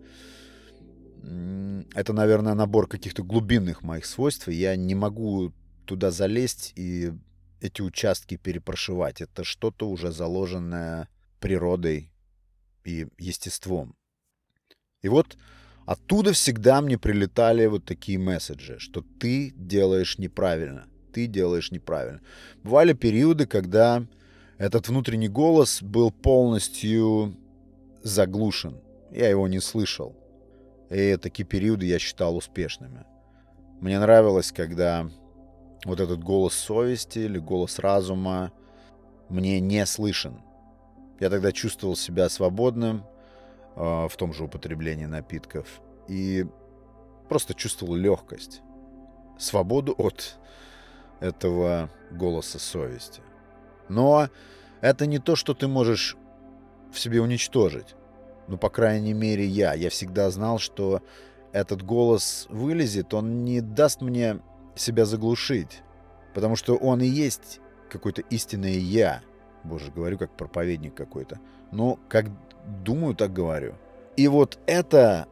[1.95, 5.51] Это, наверное, набор каких-то глубинных моих свойств, и я не могу
[5.85, 7.11] туда залезть и
[7.61, 9.21] эти участки перепрошивать.
[9.21, 11.07] Это что-то уже заложенное
[11.39, 12.11] природой
[12.83, 13.95] и естеством.
[15.01, 15.37] И вот
[15.85, 22.21] Оттуда всегда мне прилетали вот такие месседжи, что ты делаешь неправильно, ты делаешь неправильно.
[22.63, 24.05] Бывали периоды, когда
[24.57, 27.35] этот внутренний голос был полностью
[28.03, 28.79] заглушен.
[29.11, 30.15] Я его не слышал.
[30.89, 33.05] И такие периоды я считал успешными.
[33.81, 35.09] Мне нравилось, когда
[35.85, 38.51] вот этот голос совести или голос разума
[39.29, 40.41] мне не слышен.
[41.19, 43.03] Я тогда чувствовал себя свободным,
[43.75, 45.81] а, в том же употреблении напитков.
[46.07, 46.45] И
[47.29, 48.61] просто чувствовал легкость,
[49.37, 50.37] свободу от
[51.19, 53.21] этого голоса совести.
[53.87, 54.29] Но
[54.81, 56.17] это не то, что ты можешь
[56.91, 57.95] в себе уничтожить.
[58.47, 59.73] Ну, по крайней мере, я.
[59.73, 61.01] Я всегда знал, что
[61.53, 64.41] этот голос вылезет, он не даст мне
[64.75, 65.83] себя заглушить.
[66.33, 69.21] Потому что он и есть какое-то истинное «я».
[69.63, 71.39] Боже, говорю как проповедник какой-то.
[71.71, 72.25] Но как
[72.83, 73.75] думаю, так говорю.
[74.17, 75.27] И вот это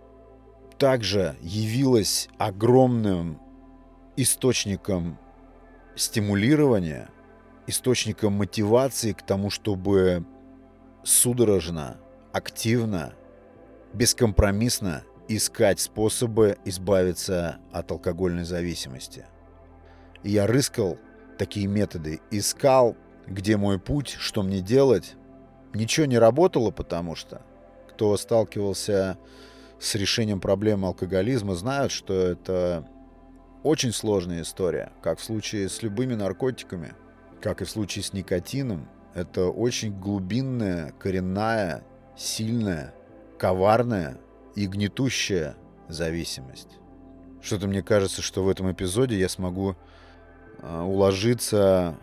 [0.78, 3.39] также явилось огромным
[4.15, 5.17] источником
[5.95, 7.10] стимулирования,
[7.67, 10.25] источником мотивации к тому, чтобы
[11.04, 11.97] судорожно,
[12.32, 13.13] активно,
[13.93, 19.26] бескомпромиссно искать способы избавиться от алкогольной зависимости.
[20.24, 20.98] И я рыскал
[21.38, 25.15] такие методы, искал, где мой путь, что мне делать,
[25.74, 27.42] Ничего не работало, потому что
[27.89, 29.18] кто сталкивался
[29.80, 32.88] с решением проблемы алкоголизма, знают, что это
[33.63, 36.94] очень сложная история, как в случае с любыми наркотиками,
[37.42, 38.89] как и в случае с никотином.
[39.13, 41.84] Это очень глубинная, коренная,
[42.15, 42.94] сильная,
[43.38, 44.18] коварная
[44.60, 45.56] и гнетущая
[45.88, 46.80] зависимость.
[47.41, 49.78] Что-то мне кажется, что в этом эпизоде я смогу
[50.62, 51.95] а, уложиться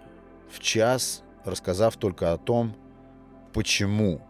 [0.50, 2.74] в час, рассказав только о том,
[3.52, 4.22] почему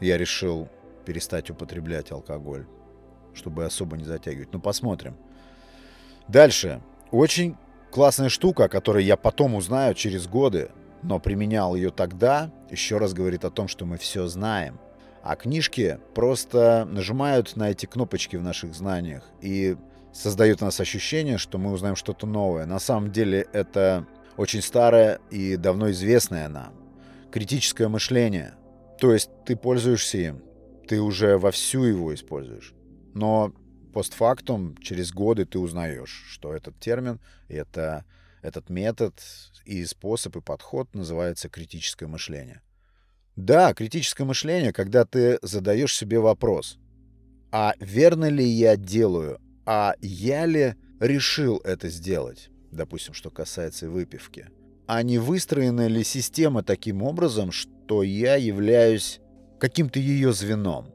[0.00, 0.68] я решил
[1.06, 2.66] перестать употреблять алкоголь,
[3.32, 4.52] чтобы особо не затягивать.
[4.52, 5.16] Ну, посмотрим.
[6.28, 6.82] Дальше.
[7.10, 7.56] Очень
[7.90, 13.14] классная штука, о которой я потом узнаю через годы, но применял ее тогда, еще раз
[13.14, 14.78] говорит о том, что мы все знаем.
[15.28, 19.76] А книжки просто нажимают на эти кнопочки в наших знаниях и
[20.12, 22.64] создают у нас ощущение, что мы узнаем что-то новое.
[22.64, 26.72] На самом деле это очень старое и давно известное нам
[27.32, 28.54] критическое мышление.
[29.00, 30.44] То есть ты пользуешься им,
[30.86, 32.72] ты уже вовсю его используешь.
[33.12, 33.52] Но
[33.92, 38.04] постфактум, через годы ты узнаешь, что этот термин, это,
[38.42, 39.20] этот метод
[39.64, 42.62] и способ, и подход называется критическое мышление.
[43.36, 46.78] Да, критическое мышление, когда ты задаешь себе вопрос,
[47.52, 54.48] а верно ли я делаю а я ли решил это сделать, допустим, что касается выпивки,
[54.86, 59.20] а не выстроена ли система таким образом, что я являюсь
[59.58, 60.92] каким-то ее звеном.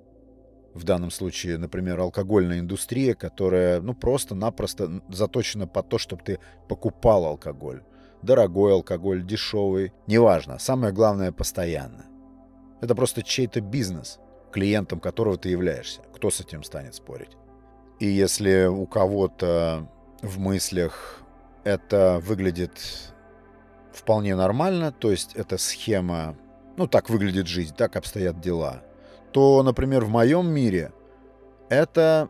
[0.74, 7.26] В данном случае, например, алкогольная индустрия, которая ну, просто-напросто заточена по то, чтобы ты покупал
[7.26, 7.84] алкоголь.
[8.22, 10.60] Дорогой алкоголь, дешевый, неважно.
[10.60, 12.06] Самое главное, постоянно.
[12.82, 14.20] Это просто чей-то бизнес,
[14.52, 16.02] клиентом которого ты являешься.
[16.14, 17.38] Кто с этим станет спорить?
[18.00, 19.88] И если у кого-то
[20.22, 21.22] в мыслях
[21.64, 22.72] это выглядит
[23.94, 26.36] вполне нормально, то есть эта схема,
[26.78, 28.82] ну так выглядит жизнь, так обстоят дела,
[29.32, 30.92] то, например, в моем мире
[31.70, 32.30] это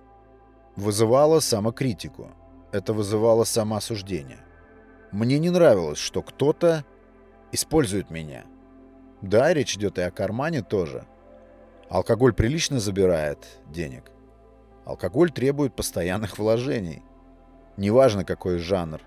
[0.76, 2.32] вызывало самокритику,
[2.72, 4.40] это вызывало самоосуждение.
[5.12, 6.86] Мне не нравилось, что кто-то
[7.52, 8.46] использует меня.
[9.22, 11.06] Да, речь идет и о кармане тоже.
[11.90, 14.12] Алкоголь прилично забирает денег.
[14.86, 17.04] Алкоголь требует постоянных вложений.
[17.78, 19.02] Неважно, какой жанр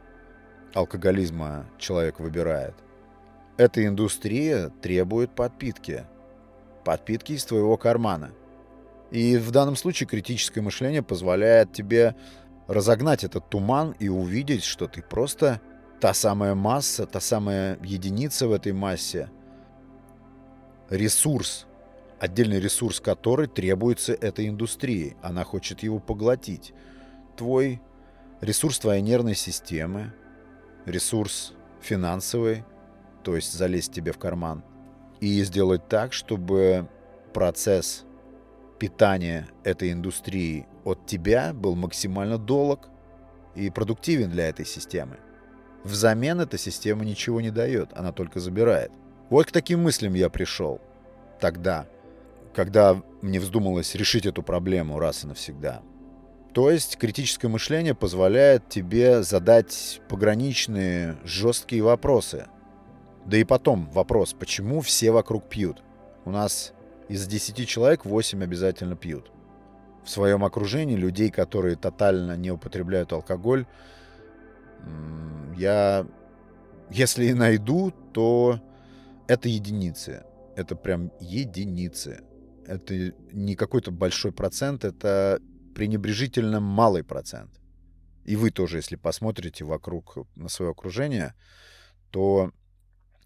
[0.74, 2.74] алкоголизма человек выбирает.
[3.56, 6.04] Эта индустрия требует подпитки.
[6.84, 8.32] Подпитки из твоего кармана.
[9.10, 12.16] И в данном случае критическое мышление позволяет тебе
[12.66, 15.60] разогнать этот туман и увидеть, что ты просто
[16.00, 19.30] та самая масса, та самая единица в этой массе.
[20.94, 21.66] Ресурс,
[22.20, 25.16] отдельный ресурс который требуется этой индустрии.
[25.22, 26.72] Она хочет его поглотить.
[27.36, 27.82] Твой
[28.40, 30.12] ресурс твоей нервной системы,
[30.86, 32.64] ресурс финансовый,
[33.24, 34.62] то есть залезть тебе в карман,
[35.18, 36.88] и сделать так, чтобы
[37.32, 38.04] процесс
[38.78, 42.88] питания этой индустрии от тебя был максимально долг
[43.56, 45.16] и продуктивен для этой системы.
[45.82, 48.92] Взамен эта система ничего не дает, она только забирает.
[49.30, 50.80] Вот к таким мыслям я пришел
[51.40, 51.86] тогда,
[52.54, 55.82] когда мне вздумалось решить эту проблему раз и навсегда–
[56.54, 62.46] то есть критическое мышление позволяет тебе задать пограничные, жесткие вопросы.
[63.26, 65.82] Да и потом вопрос, почему все вокруг пьют?
[66.24, 66.72] У нас
[67.08, 69.32] из 10 человек 8 обязательно пьют.
[70.04, 73.66] В своем окружении людей, которые тотально не употребляют алкоголь,
[75.56, 76.06] я,
[76.88, 78.60] если и найду, то
[79.28, 80.24] это единицы.
[80.56, 82.22] Это прям единицы.
[82.66, 85.40] Это не какой-то большой процент, это
[85.74, 87.60] пренебрежительно малый процент.
[88.24, 91.34] И вы тоже, если посмотрите вокруг на свое окружение,
[92.10, 92.52] то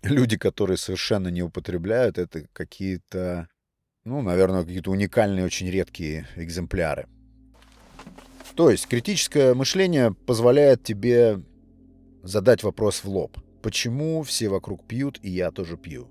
[0.03, 3.49] люди, которые совершенно не употребляют, это какие-то,
[4.05, 7.07] ну, наверное, какие-то уникальные, очень редкие экземпляры.
[8.57, 11.45] То есть критическое мышление позволяет тебе
[12.25, 13.39] задать вопрос в лоб.
[13.63, 16.09] Почему все вокруг пьют, и я тоже пью?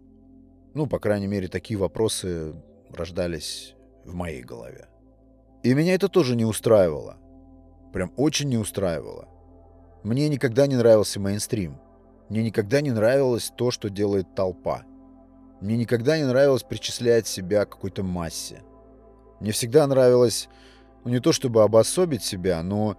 [0.73, 2.53] Ну, по крайней мере, такие вопросы
[2.89, 4.87] рождались в моей голове.
[5.63, 7.17] И меня это тоже не устраивало.
[7.93, 9.27] Прям очень не устраивало.
[10.03, 11.79] Мне никогда не нравился мейнстрим.
[12.29, 14.83] Мне никогда не нравилось то, что делает толпа.
[15.61, 18.61] Мне никогда не нравилось причислять себя к какой-то массе.
[19.39, 20.49] Мне всегда нравилось,
[21.03, 22.97] ну не то чтобы обособить себя, но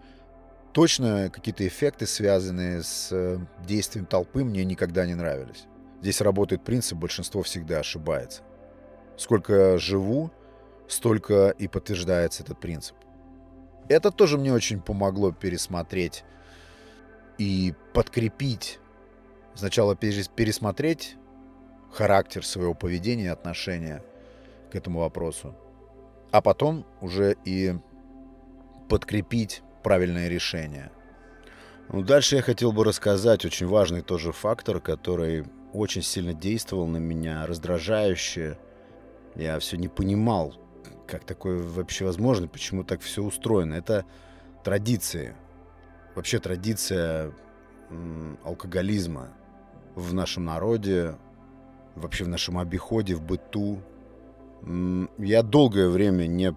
[0.73, 5.67] точно какие-то эффекты, связанные с э, действием толпы, мне никогда не нравились.
[6.01, 8.43] Здесь работает принцип «большинство всегда ошибается».
[9.17, 10.31] Сколько живу,
[10.87, 12.97] столько и подтверждается этот принцип.
[13.89, 16.25] Это тоже мне очень помогло пересмотреть
[17.39, 18.79] и подкрепить,
[19.55, 21.17] сначала пересмотреть
[21.93, 24.05] характер своего поведения и отношения
[24.71, 25.55] к этому вопросу,
[26.31, 27.75] а потом уже и
[28.89, 30.91] подкрепить правильное решение.
[31.91, 36.99] Ну, дальше я хотел бы рассказать очень важный тоже фактор, который очень сильно действовал на
[36.99, 38.59] меня, раздражающе.
[39.35, 40.55] Я все не понимал,
[41.07, 43.75] как такое вообще возможно, почему так все устроено.
[43.75, 44.05] Это
[44.65, 45.35] традиции.
[46.15, 47.33] Вообще традиция
[48.45, 49.29] алкоголизма
[49.95, 51.17] в нашем народе,
[51.95, 53.81] вообще в нашем обиходе, в быту.
[55.19, 56.55] Я долгое время не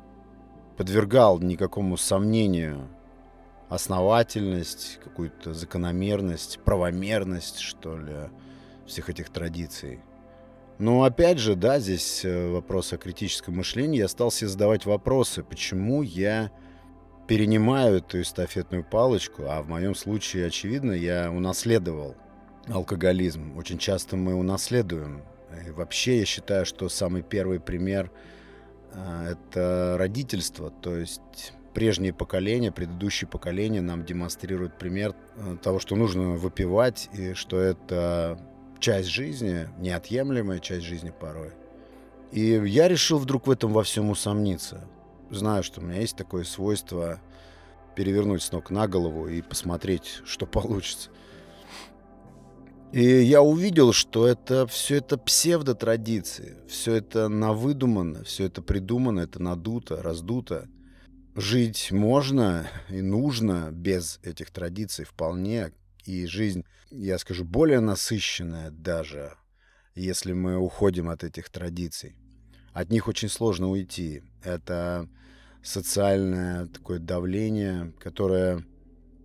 [0.75, 2.89] подвергал никакому сомнению
[3.71, 8.29] основательность, какую-то закономерность, правомерность, что ли,
[8.85, 10.01] всех этих традиций.
[10.77, 13.99] Но опять же, да, здесь э, вопрос о критическом мышлении.
[13.99, 16.51] Я стал себе задавать вопросы, почему я
[17.27, 22.17] перенимаю эту эстафетную палочку, а в моем случае, очевидно, я унаследовал
[22.67, 23.55] алкоголизм.
[23.57, 25.21] Очень часто мы унаследуем.
[25.65, 28.11] И вообще я считаю, что самый первый пример
[28.91, 35.95] э, это родительство, то есть прежние поколения, предыдущие поколения нам демонстрируют пример э, того, что
[35.95, 38.39] нужно выпивать, и что это
[38.79, 41.51] часть жизни, неотъемлемая часть жизни порой.
[42.31, 44.87] И я решил вдруг в этом во всем усомниться.
[45.29, 47.21] Знаю, что у меня есть такое свойство
[47.95, 51.09] перевернуть с ног на голову и посмотреть, что получится.
[52.91, 59.41] И я увидел, что это все это псевдотрадиции, все это навыдумано, все это придумано, это
[59.41, 60.67] надуто, раздуто.
[61.35, 65.71] Жить можно и нужно без этих традиций вполне,
[66.03, 69.37] и жизнь, я скажу, более насыщенная даже,
[69.95, 72.17] если мы уходим от этих традиций.
[72.73, 74.23] От них очень сложно уйти.
[74.43, 75.07] Это
[75.63, 78.65] социальное такое давление, которое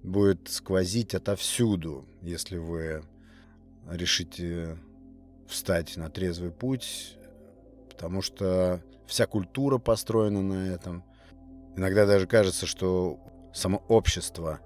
[0.05, 3.03] будет сквозить отовсюду, если вы
[3.91, 4.79] решите
[5.49, 7.17] встать на трезвый путь,
[7.91, 11.05] потому что вся культура построена на этом.
[11.77, 13.19] Иногда даже кажется, что
[13.53, 14.61] само общество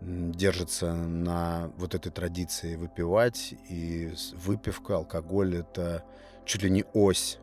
[0.00, 6.02] держится на вот этой традиции выпивать, и выпивка, алкоголь— это
[6.46, 7.38] чуть ли не ось,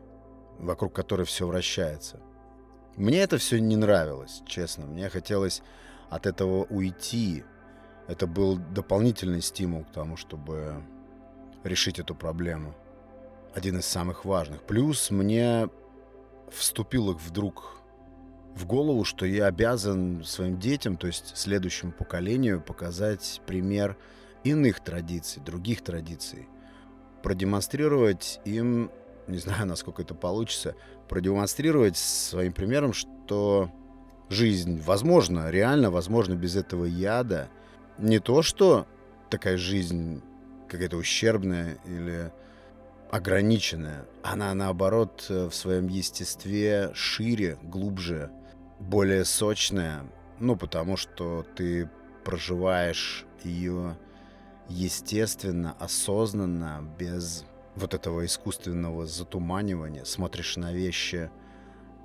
[0.58, 2.18] вокруг которой все вращается.
[2.96, 4.86] Мне это все не нравилось, честно.
[4.86, 5.62] Мне хотелось
[6.10, 7.44] от этого уйти.
[8.08, 10.82] Это был дополнительный стимул к тому, чтобы
[11.62, 12.74] решить эту проблему.
[13.54, 14.62] Один из самых важных.
[14.62, 15.68] Плюс мне
[16.50, 17.77] вступило вдруг
[18.58, 23.96] в голову, что я обязан своим детям, то есть следующему поколению, показать пример
[24.44, 26.48] иных традиций, других традиций.
[27.22, 28.90] Продемонстрировать им,
[29.26, 30.74] не знаю, насколько это получится,
[31.08, 33.70] продемонстрировать своим примером, что
[34.28, 37.48] жизнь возможно, реально возможно без этого яда.
[37.96, 38.86] Не то, что
[39.30, 40.22] такая жизнь
[40.68, 42.30] какая-то ущербная или
[43.10, 44.04] ограниченная.
[44.22, 48.30] Она, наоборот, в своем естестве шире, глубже,
[48.78, 50.04] более сочная.
[50.38, 51.90] Ну, потому что ты
[52.24, 53.96] проживаешь ее
[54.68, 61.30] естественно, осознанно, без вот этого искусственного затуманивания, смотришь на вещи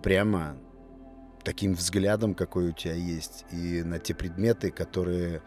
[0.02, 0.58] прямо
[1.44, 5.42] таким взглядом, какой у тебя есть, и на те предметы, которые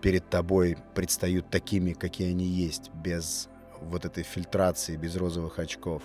[0.00, 3.48] перед тобой предстают такими, какие они есть, без
[3.80, 6.02] вот этой фильтрации, без розовых очков.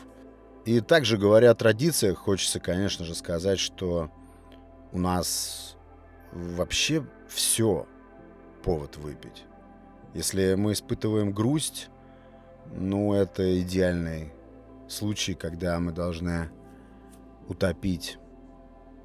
[0.66, 4.12] И также говоря о традициях, хочется, конечно же, сказать, что
[4.92, 5.78] у нас
[6.32, 7.88] вообще все
[8.64, 9.44] повод выпить.
[10.14, 11.90] Если мы испытываем грусть,
[12.74, 14.34] ну, это идеальный
[14.88, 16.50] случай, когда мы должны
[17.48, 18.18] утопить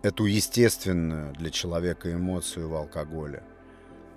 [0.03, 3.43] эту естественную для человека эмоцию в алкоголе–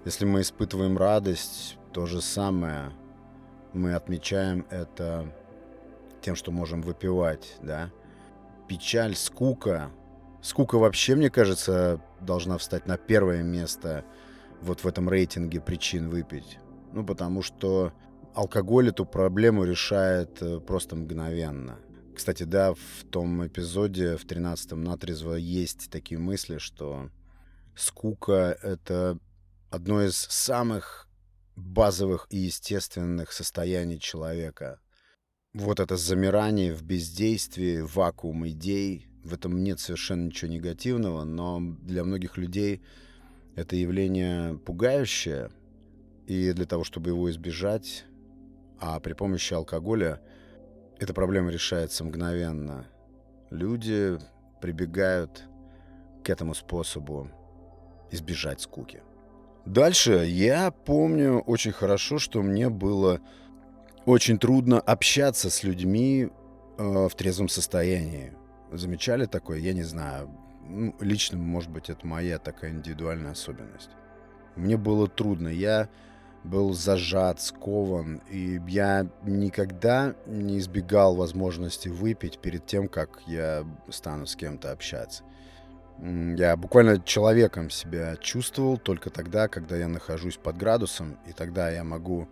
[0.06, 2.92] если мы испытываем радость, то же самое
[3.74, 5.30] мы отмечаем это
[6.22, 7.92] тем, что можем выпивать, да.
[8.68, 9.92] Печаль, скука.
[10.42, 14.06] Скука вообще, мне кажется, должна встать на первое место
[14.62, 16.60] вот в этом рейтинге причин выпить.
[16.94, 17.94] Ну, потому что
[18.34, 21.80] алкоголь эту проблему решает э, просто мгновенно.
[22.16, 27.10] Кстати, да, в том эпизоде, в 13-м натрезво, есть такие мысли, что
[27.76, 29.18] скука— это
[29.70, 31.08] одно из самых
[31.56, 34.80] базовых и естественных состояний человека.
[35.54, 42.04] Вот это замирание в бездействии, вакуум идей, в этом нет совершенно ничего негативного, но для
[42.04, 42.82] многих людей
[43.56, 45.50] это явление пугающее,
[46.28, 48.06] и для того, чтобы его избежать,
[48.80, 50.22] а при помощи алкоголя
[51.00, 52.86] эта проблема решается мгновенно.
[53.50, 54.20] Люди
[54.62, 55.44] прибегают
[56.24, 57.30] к этому способу
[58.12, 59.02] избежать скуки.
[59.66, 63.22] Дальше я помню очень хорошо, что мне было
[64.06, 66.30] очень трудно общаться с людьми
[66.78, 68.34] э, в трезвом состоянии.
[68.72, 69.60] Замечали такое?
[69.60, 70.30] Я не знаю.
[70.64, 73.90] Ну, лично, может быть, это моя такая индивидуальная особенность.
[74.56, 75.48] Мне было трудно.
[75.48, 75.90] Я
[76.44, 84.26] был зажат, скован, и я никогда не избегал возможности выпить перед тем, как я стану
[84.26, 85.24] с кем-то общаться.
[86.02, 91.84] Я буквально человеком себя чувствовал только тогда, когда я нахожусь под градусом, и тогда я
[91.84, 92.30] могу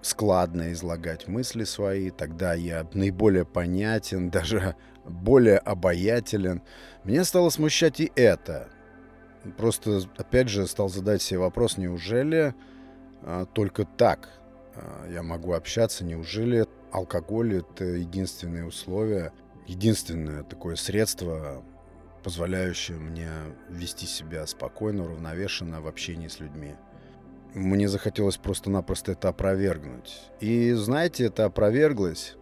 [0.00, 6.62] складно излагать мысли свои, тогда я наиболее понятен, даже более обаятелен.
[7.04, 8.68] Меня стало смущать и это.
[9.56, 12.54] Просто, опять же, стал задать себе вопрос, неужели
[13.22, 14.28] а, только так
[14.76, 19.32] а, я могу общаться, неужели алкоголь это единственное условие,
[19.66, 21.64] единственное такое средство
[22.22, 23.28] позволяющее мне
[23.68, 26.74] вести себя спокойно, уравновешенно в общении с людьми.
[27.54, 30.22] Мне захотелось просто-напросто это опровергнуть.
[30.40, 32.36] И знаете, это опроверглось.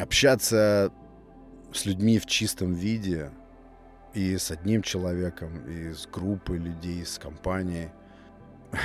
[0.00, 0.92] Общаться
[1.72, 3.30] с людьми в чистом виде
[4.14, 7.90] и с одним человеком, и с группой людей, с компанией.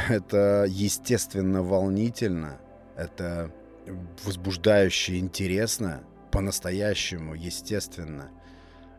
[0.10, 2.58] Это естественно волнительно,
[2.96, 3.52] это
[4.24, 8.32] возбуждающе интересно, по-настоящему естественно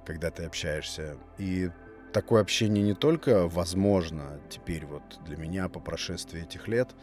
[0.08, 1.18] когда ты общаешься.
[1.36, 1.70] И
[2.12, 6.94] такое общение не только возможно теперь вот для меня по прошествии этих лет,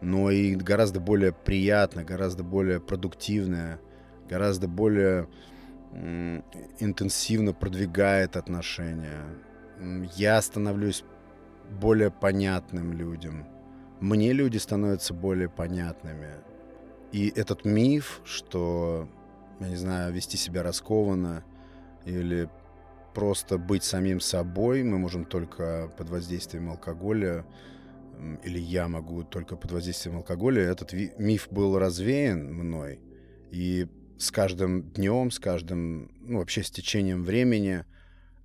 [0.00, 3.80] но и гораздо более приятно, гораздо более продуктивное,
[4.28, 5.28] гораздо более
[6.80, 9.22] интенсивно продвигает отношения.
[10.16, 11.04] Я становлюсь
[11.80, 13.46] более понятным людям.
[14.00, 16.30] Мне люди становятся более понятными.
[17.12, 19.08] И этот миф, что,
[19.60, 21.44] я не знаю, вести себя раскованно
[22.04, 22.48] или
[23.14, 27.46] просто быть самим собой мы можем только под воздействием алкоголя,
[28.42, 33.00] или я могу только под воздействием алкоголя, этот миф был развеян мной.
[33.50, 33.88] И
[34.18, 37.84] с каждым днем, с каждым, ну, вообще с течением времени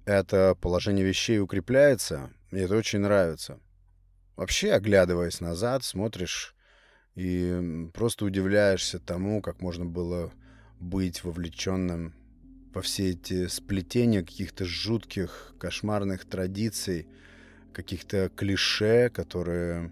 [0.05, 2.31] это положение вещей укрепляется.
[2.51, 3.59] Мне это очень нравится.
[4.35, 6.55] Вообще, оглядываясь назад, смотришь
[7.15, 10.31] и просто удивляешься тому, как можно было
[10.79, 12.15] быть вовлеченным
[12.73, 17.07] во все эти сплетения каких-то жутких, кошмарных традиций,
[17.73, 19.91] каких-то клише, которые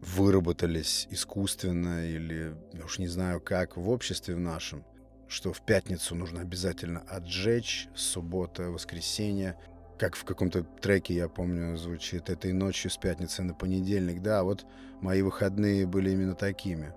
[0.00, 4.84] выработались искусственно или, я уж не знаю как, в обществе в нашем,
[5.28, 9.56] что в пятницу нужно обязательно отжечь, суббота, воскресенье,
[9.98, 14.20] как в каком-то треке, я помню, звучит «этой ночью с пятницы на понедельник».
[14.20, 14.66] Да, вот
[15.00, 16.92] мои выходные были именно такими.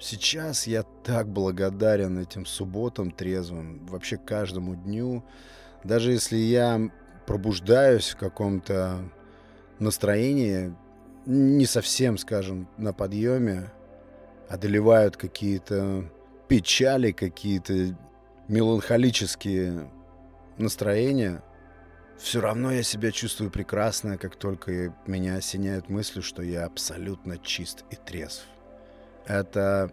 [0.00, 5.22] Сейчас я так благодарен этим субботам трезвым, вообще каждому дню.
[5.84, 6.90] Даже если я
[7.26, 8.98] пробуждаюсь в каком-то
[9.78, 10.74] настроении,
[11.26, 13.70] не совсем, скажем, на подъеме,
[14.48, 16.10] одолевают какие-то
[16.48, 17.94] печали, какие-то
[18.48, 19.90] меланхолические
[20.56, 21.42] настроения,
[22.18, 27.84] все равно я себя чувствую прекрасно, как только меня осеняют мысли, что я абсолютно чист
[27.90, 28.46] и трезв.
[29.26, 29.92] Это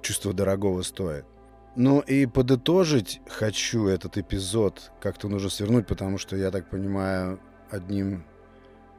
[0.00, 1.24] чувство дорогого стоит.
[1.76, 4.92] Ну и подытожить хочу этот эпизод.
[5.00, 7.38] Как-то нужно свернуть, потому что, я так понимаю,
[7.70, 8.24] одним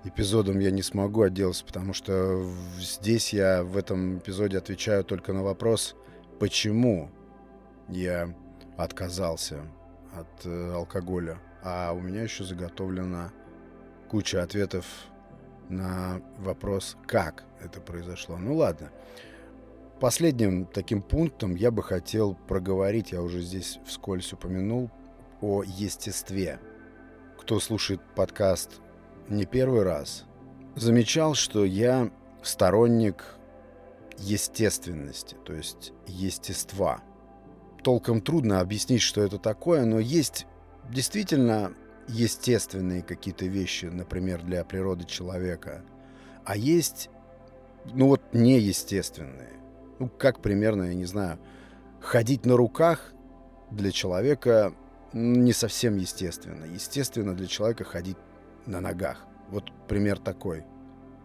[0.04, 2.46] эпизодом я не смогу отделаться, потому что
[2.80, 5.96] здесь я в этом эпизоде отвечаю только на вопрос,
[6.40, 7.10] почему
[7.90, 8.34] я
[8.78, 9.62] отказался
[10.14, 11.40] от э, алкоголя.
[11.64, 13.32] А у меня еще заготовлена
[14.08, 14.86] куча ответов
[15.70, 18.38] на вопрос, как это произошло.
[18.38, 18.92] Ну ладно.
[20.00, 24.92] Последним таким пунктом я бы хотел проговорить, я уже здесь вскользь упомянул,
[25.42, 26.60] о естестве.
[27.40, 28.80] Кто слушает подкаст
[29.28, 30.26] не первый раз,
[30.76, 32.12] замечал, что я
[32.44, 33.26] сторонник
[34.20, 37.02] естественности, то есть естества.
[37.84, 40.46] Толком трудно объяснить, что это такое, но есть
[40.92, 41.74] действительно
[42.08, 45.84] естественные какие-то вещи, например, для природы человека,
[46.46, 47.10] а есть,
[47.86, 49.57] ну вот, неестественные.
[50.00, 51.40] Ну, как примерно, я не знаю,
[52.00, 53.14] ходить на руках
[53.72, 54.74] для человека
[55.14, 56.66] не совсем естественно.
[56.66, 58.18] Естественно для человека ходить
[58.66, 59.26] на ногах.
[59.50, 60.66] Вот пример такой.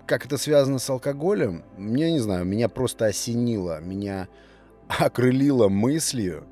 [0.06, 1.64] Как это связано с алкоголем?
[1.76, 4.28] Я не знаю, меня просто осенило, меня
[4.88, 6.46] окрылило мыслью.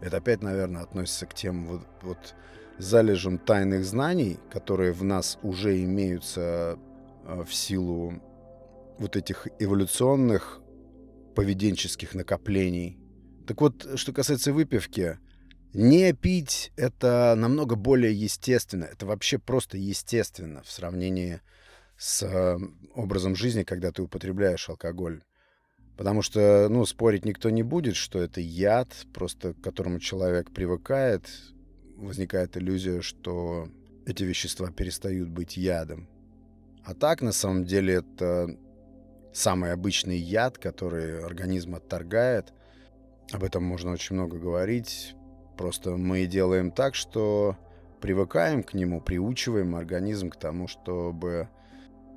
[0.00, 2.34] Это опять, наверное, относится к тем вот, вот
[2.78, 6.78] залежам тайных знаний, которые в нас уже имеются
[7.26, 8.14] э, в силу
[8.98, 10.59] вот этих эволюционных
[11.40, 12.98] поведенческих накоплений.
[13.46, 15.18] Так вот, что касается выпивки,
[15.72, 18.84] не пить— это намного более естественно.
[18.84, 21.40] Это вообще просто естественно в сравнении
[21.96, 22.58] с э,
[22.94, 25.22] образом жизни, когда ты употребляешь алкоголь.
[25.96, 31.26] Потому что, ну, спорить никто не будет, что это яд, просто к которому человек привыкает.
[31.96, 33.70] Возникает иллюзия, что
[34.04, 36.06] эти вещества перестают быть ядом.
[36.84, 38.58] А так, на самом деле, это
[39.32, 42.52] самый обычный яд, который организм отторгает.
[43.32, 45.14] Об этом можно очень много говорить.
[45.56, 47.56] Просто мы делаем так, что
[48.00, 51.48] привыкаем к нему, приучиваем организм к тому, чтобы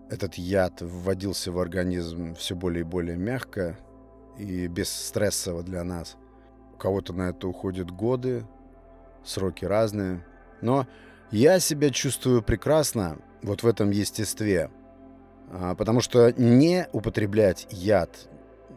[0.09, 3.77] этот яд вводился в организм все более и более мягко
[4.37, 6.17] и без стрессово для нас.
[6.73, 8.45] У кого-то на это уходят годы,
[9.23, 10.25] сроки разные.
[10.61, 10.87] Но
[11.31, 14.69] я себя чувствую прекрасно вот в этом естестве.
[15.55, 18.27] А, потому что не употреблять яд,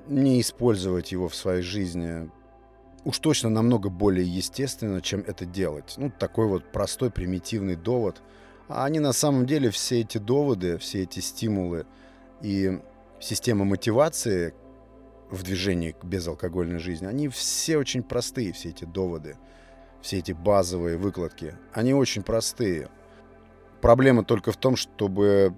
[0.09, 2.31] не использовать его в своей жизни
[3.05, 5.95] уж точно намного более естественно, чем это делать.
[5.97, 8.21] Ну, такой вот простой, примитивный довод.
[8.69, 11.87] А они на самом деле, все эти доводы, все эти стимулы
[12.43, 12.79] и
[13.21, 14.55] система мотивации
[15.31, 19.37] в движении к безалкогольной жизни, они все очень простые, все эти доводы,
[20.03, 21.55] все эти базовые выкладки.
[21.73, 22.91] Они очень простые.
[23.81, 25.55] Проблема только в том, чтобы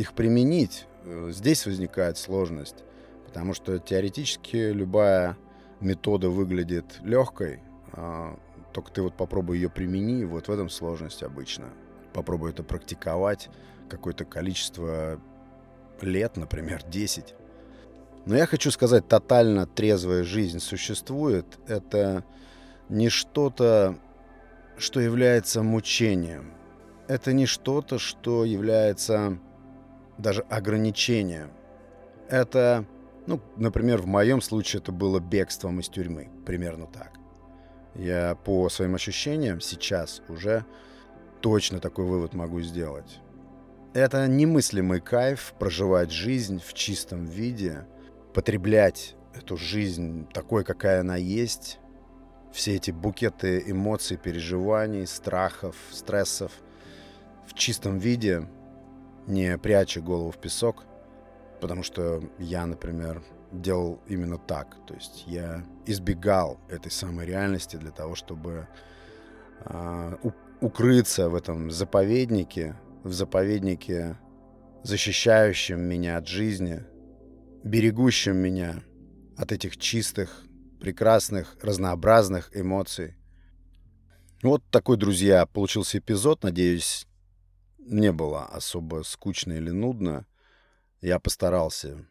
[0.00, 0.86] их применить.
[1.04, 2.84] Э, здесь возникает сложность,
[3.26, 5.36] потому что теоретически любая
[5.80, 8.38] метода выглядит легкой, а,
[8.72, 11.66] только ты вот попробуй ее примени, вот в этом сложность обычно.
[12.12, 13.50] попробую это практиковать
[13.88, 15.20] какое-то количество
[16.00, 17.34] лет, например, 10.
[18.26, 21.46] Но я хочу сказать, тотально трезвая жизнь существует.
[21.68, 22.24] Это
[22.88, 23.96] не что-то,
[24.76, 26.52] что является мучением.
[27.06, 29.38] Это не что-то, что является
[30.20, 31.50] даже ограничением.
[32.28, 32.84] Это,
[33.26, 36.28] ну, например, в моем случае это было бегством из тюрьмы.
[36.46, 37.12] Примерно так.
[37.94, 40.64] Я по своим ощущениям сейчас уже
[41.40, 43.20] точно такой вывод могу сделать.
[43.92, 47.86] Это немыслимый кайф проживать жизнь в чистом виде,
[48.34, 51.80] потреблять эту жизнь такой, какая она есть,
[52.52, 56.52] все эти букеты эмоций, переживаний, страхов, стрессов
[57.46, 58.48] в чистом виде,
[59.26, 60.84] не пряча голову в песок,
[61.60, 64.76] потому что я, например, делал именно так.
[64.86, 68.68] То есть я избегал этой самой реальности для того, чтобы
[69.64, 70.16] э,
[70.60, 74.16] укрыться в этом заповеднике, в заповеднике,
[74.82, 76.84] защищающем меня от жизни,
[77.64, 78.82] берегущем меня
[79.36, 80.44] от этих чистых,
[80.80, 83.16] прекрасных, разнообразных эмоций.
[84.42, 86.42] Вот такой, друзья, получился эпизод.
[86.42, 87.06] Надеюсь,
[87.86, 90.26] не было особо скучно или нудно.
[91.00, 92.06] Я постарался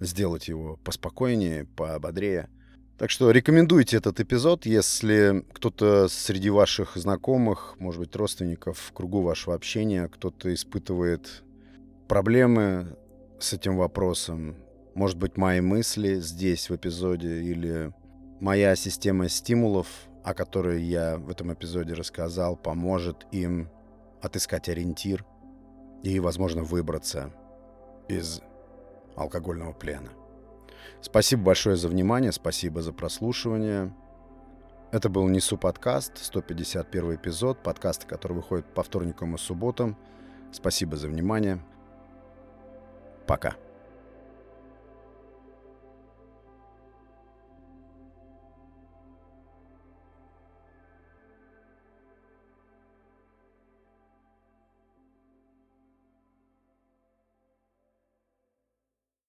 [0.00, 2.48] сделать его поспокойнее, поободрее.
[2.98, 9.22] Так что рекомендуйте этот эпизод, если кто-то среди ваших знакомых, может быть, родственников, в кругу
[9.22, 11.44] вашего общения, кто-то испытывает
[12.08, 12.96] проблемы
[13.38, 14.56] с этим вопросом.
[14.94, 17.92] Может быть, мои мысли здесь, в эпизоде, или
[18.40, 19.86] моя система стимулов,
[20.24, 23.70] о которой я в этом эпизоде рассказал, поможет им
[24.22, 25.24] отыскать ориентир
[26.02, 27.32] и, возможно, выбраться
[28.08, 28.40] из
[29.16, 30.10] алкогольного плена.
[31.00, 33.94] Спасибо большое за внимание, спасибо за прослушивание.
[34.90, 39.96] Это был Несу подкаст, 151 эпизод, подкаста, который выходит по вторникам и субботам.
[40.50, 41.62] Спасибо за внимание.
[43.26, 43.56] Пока.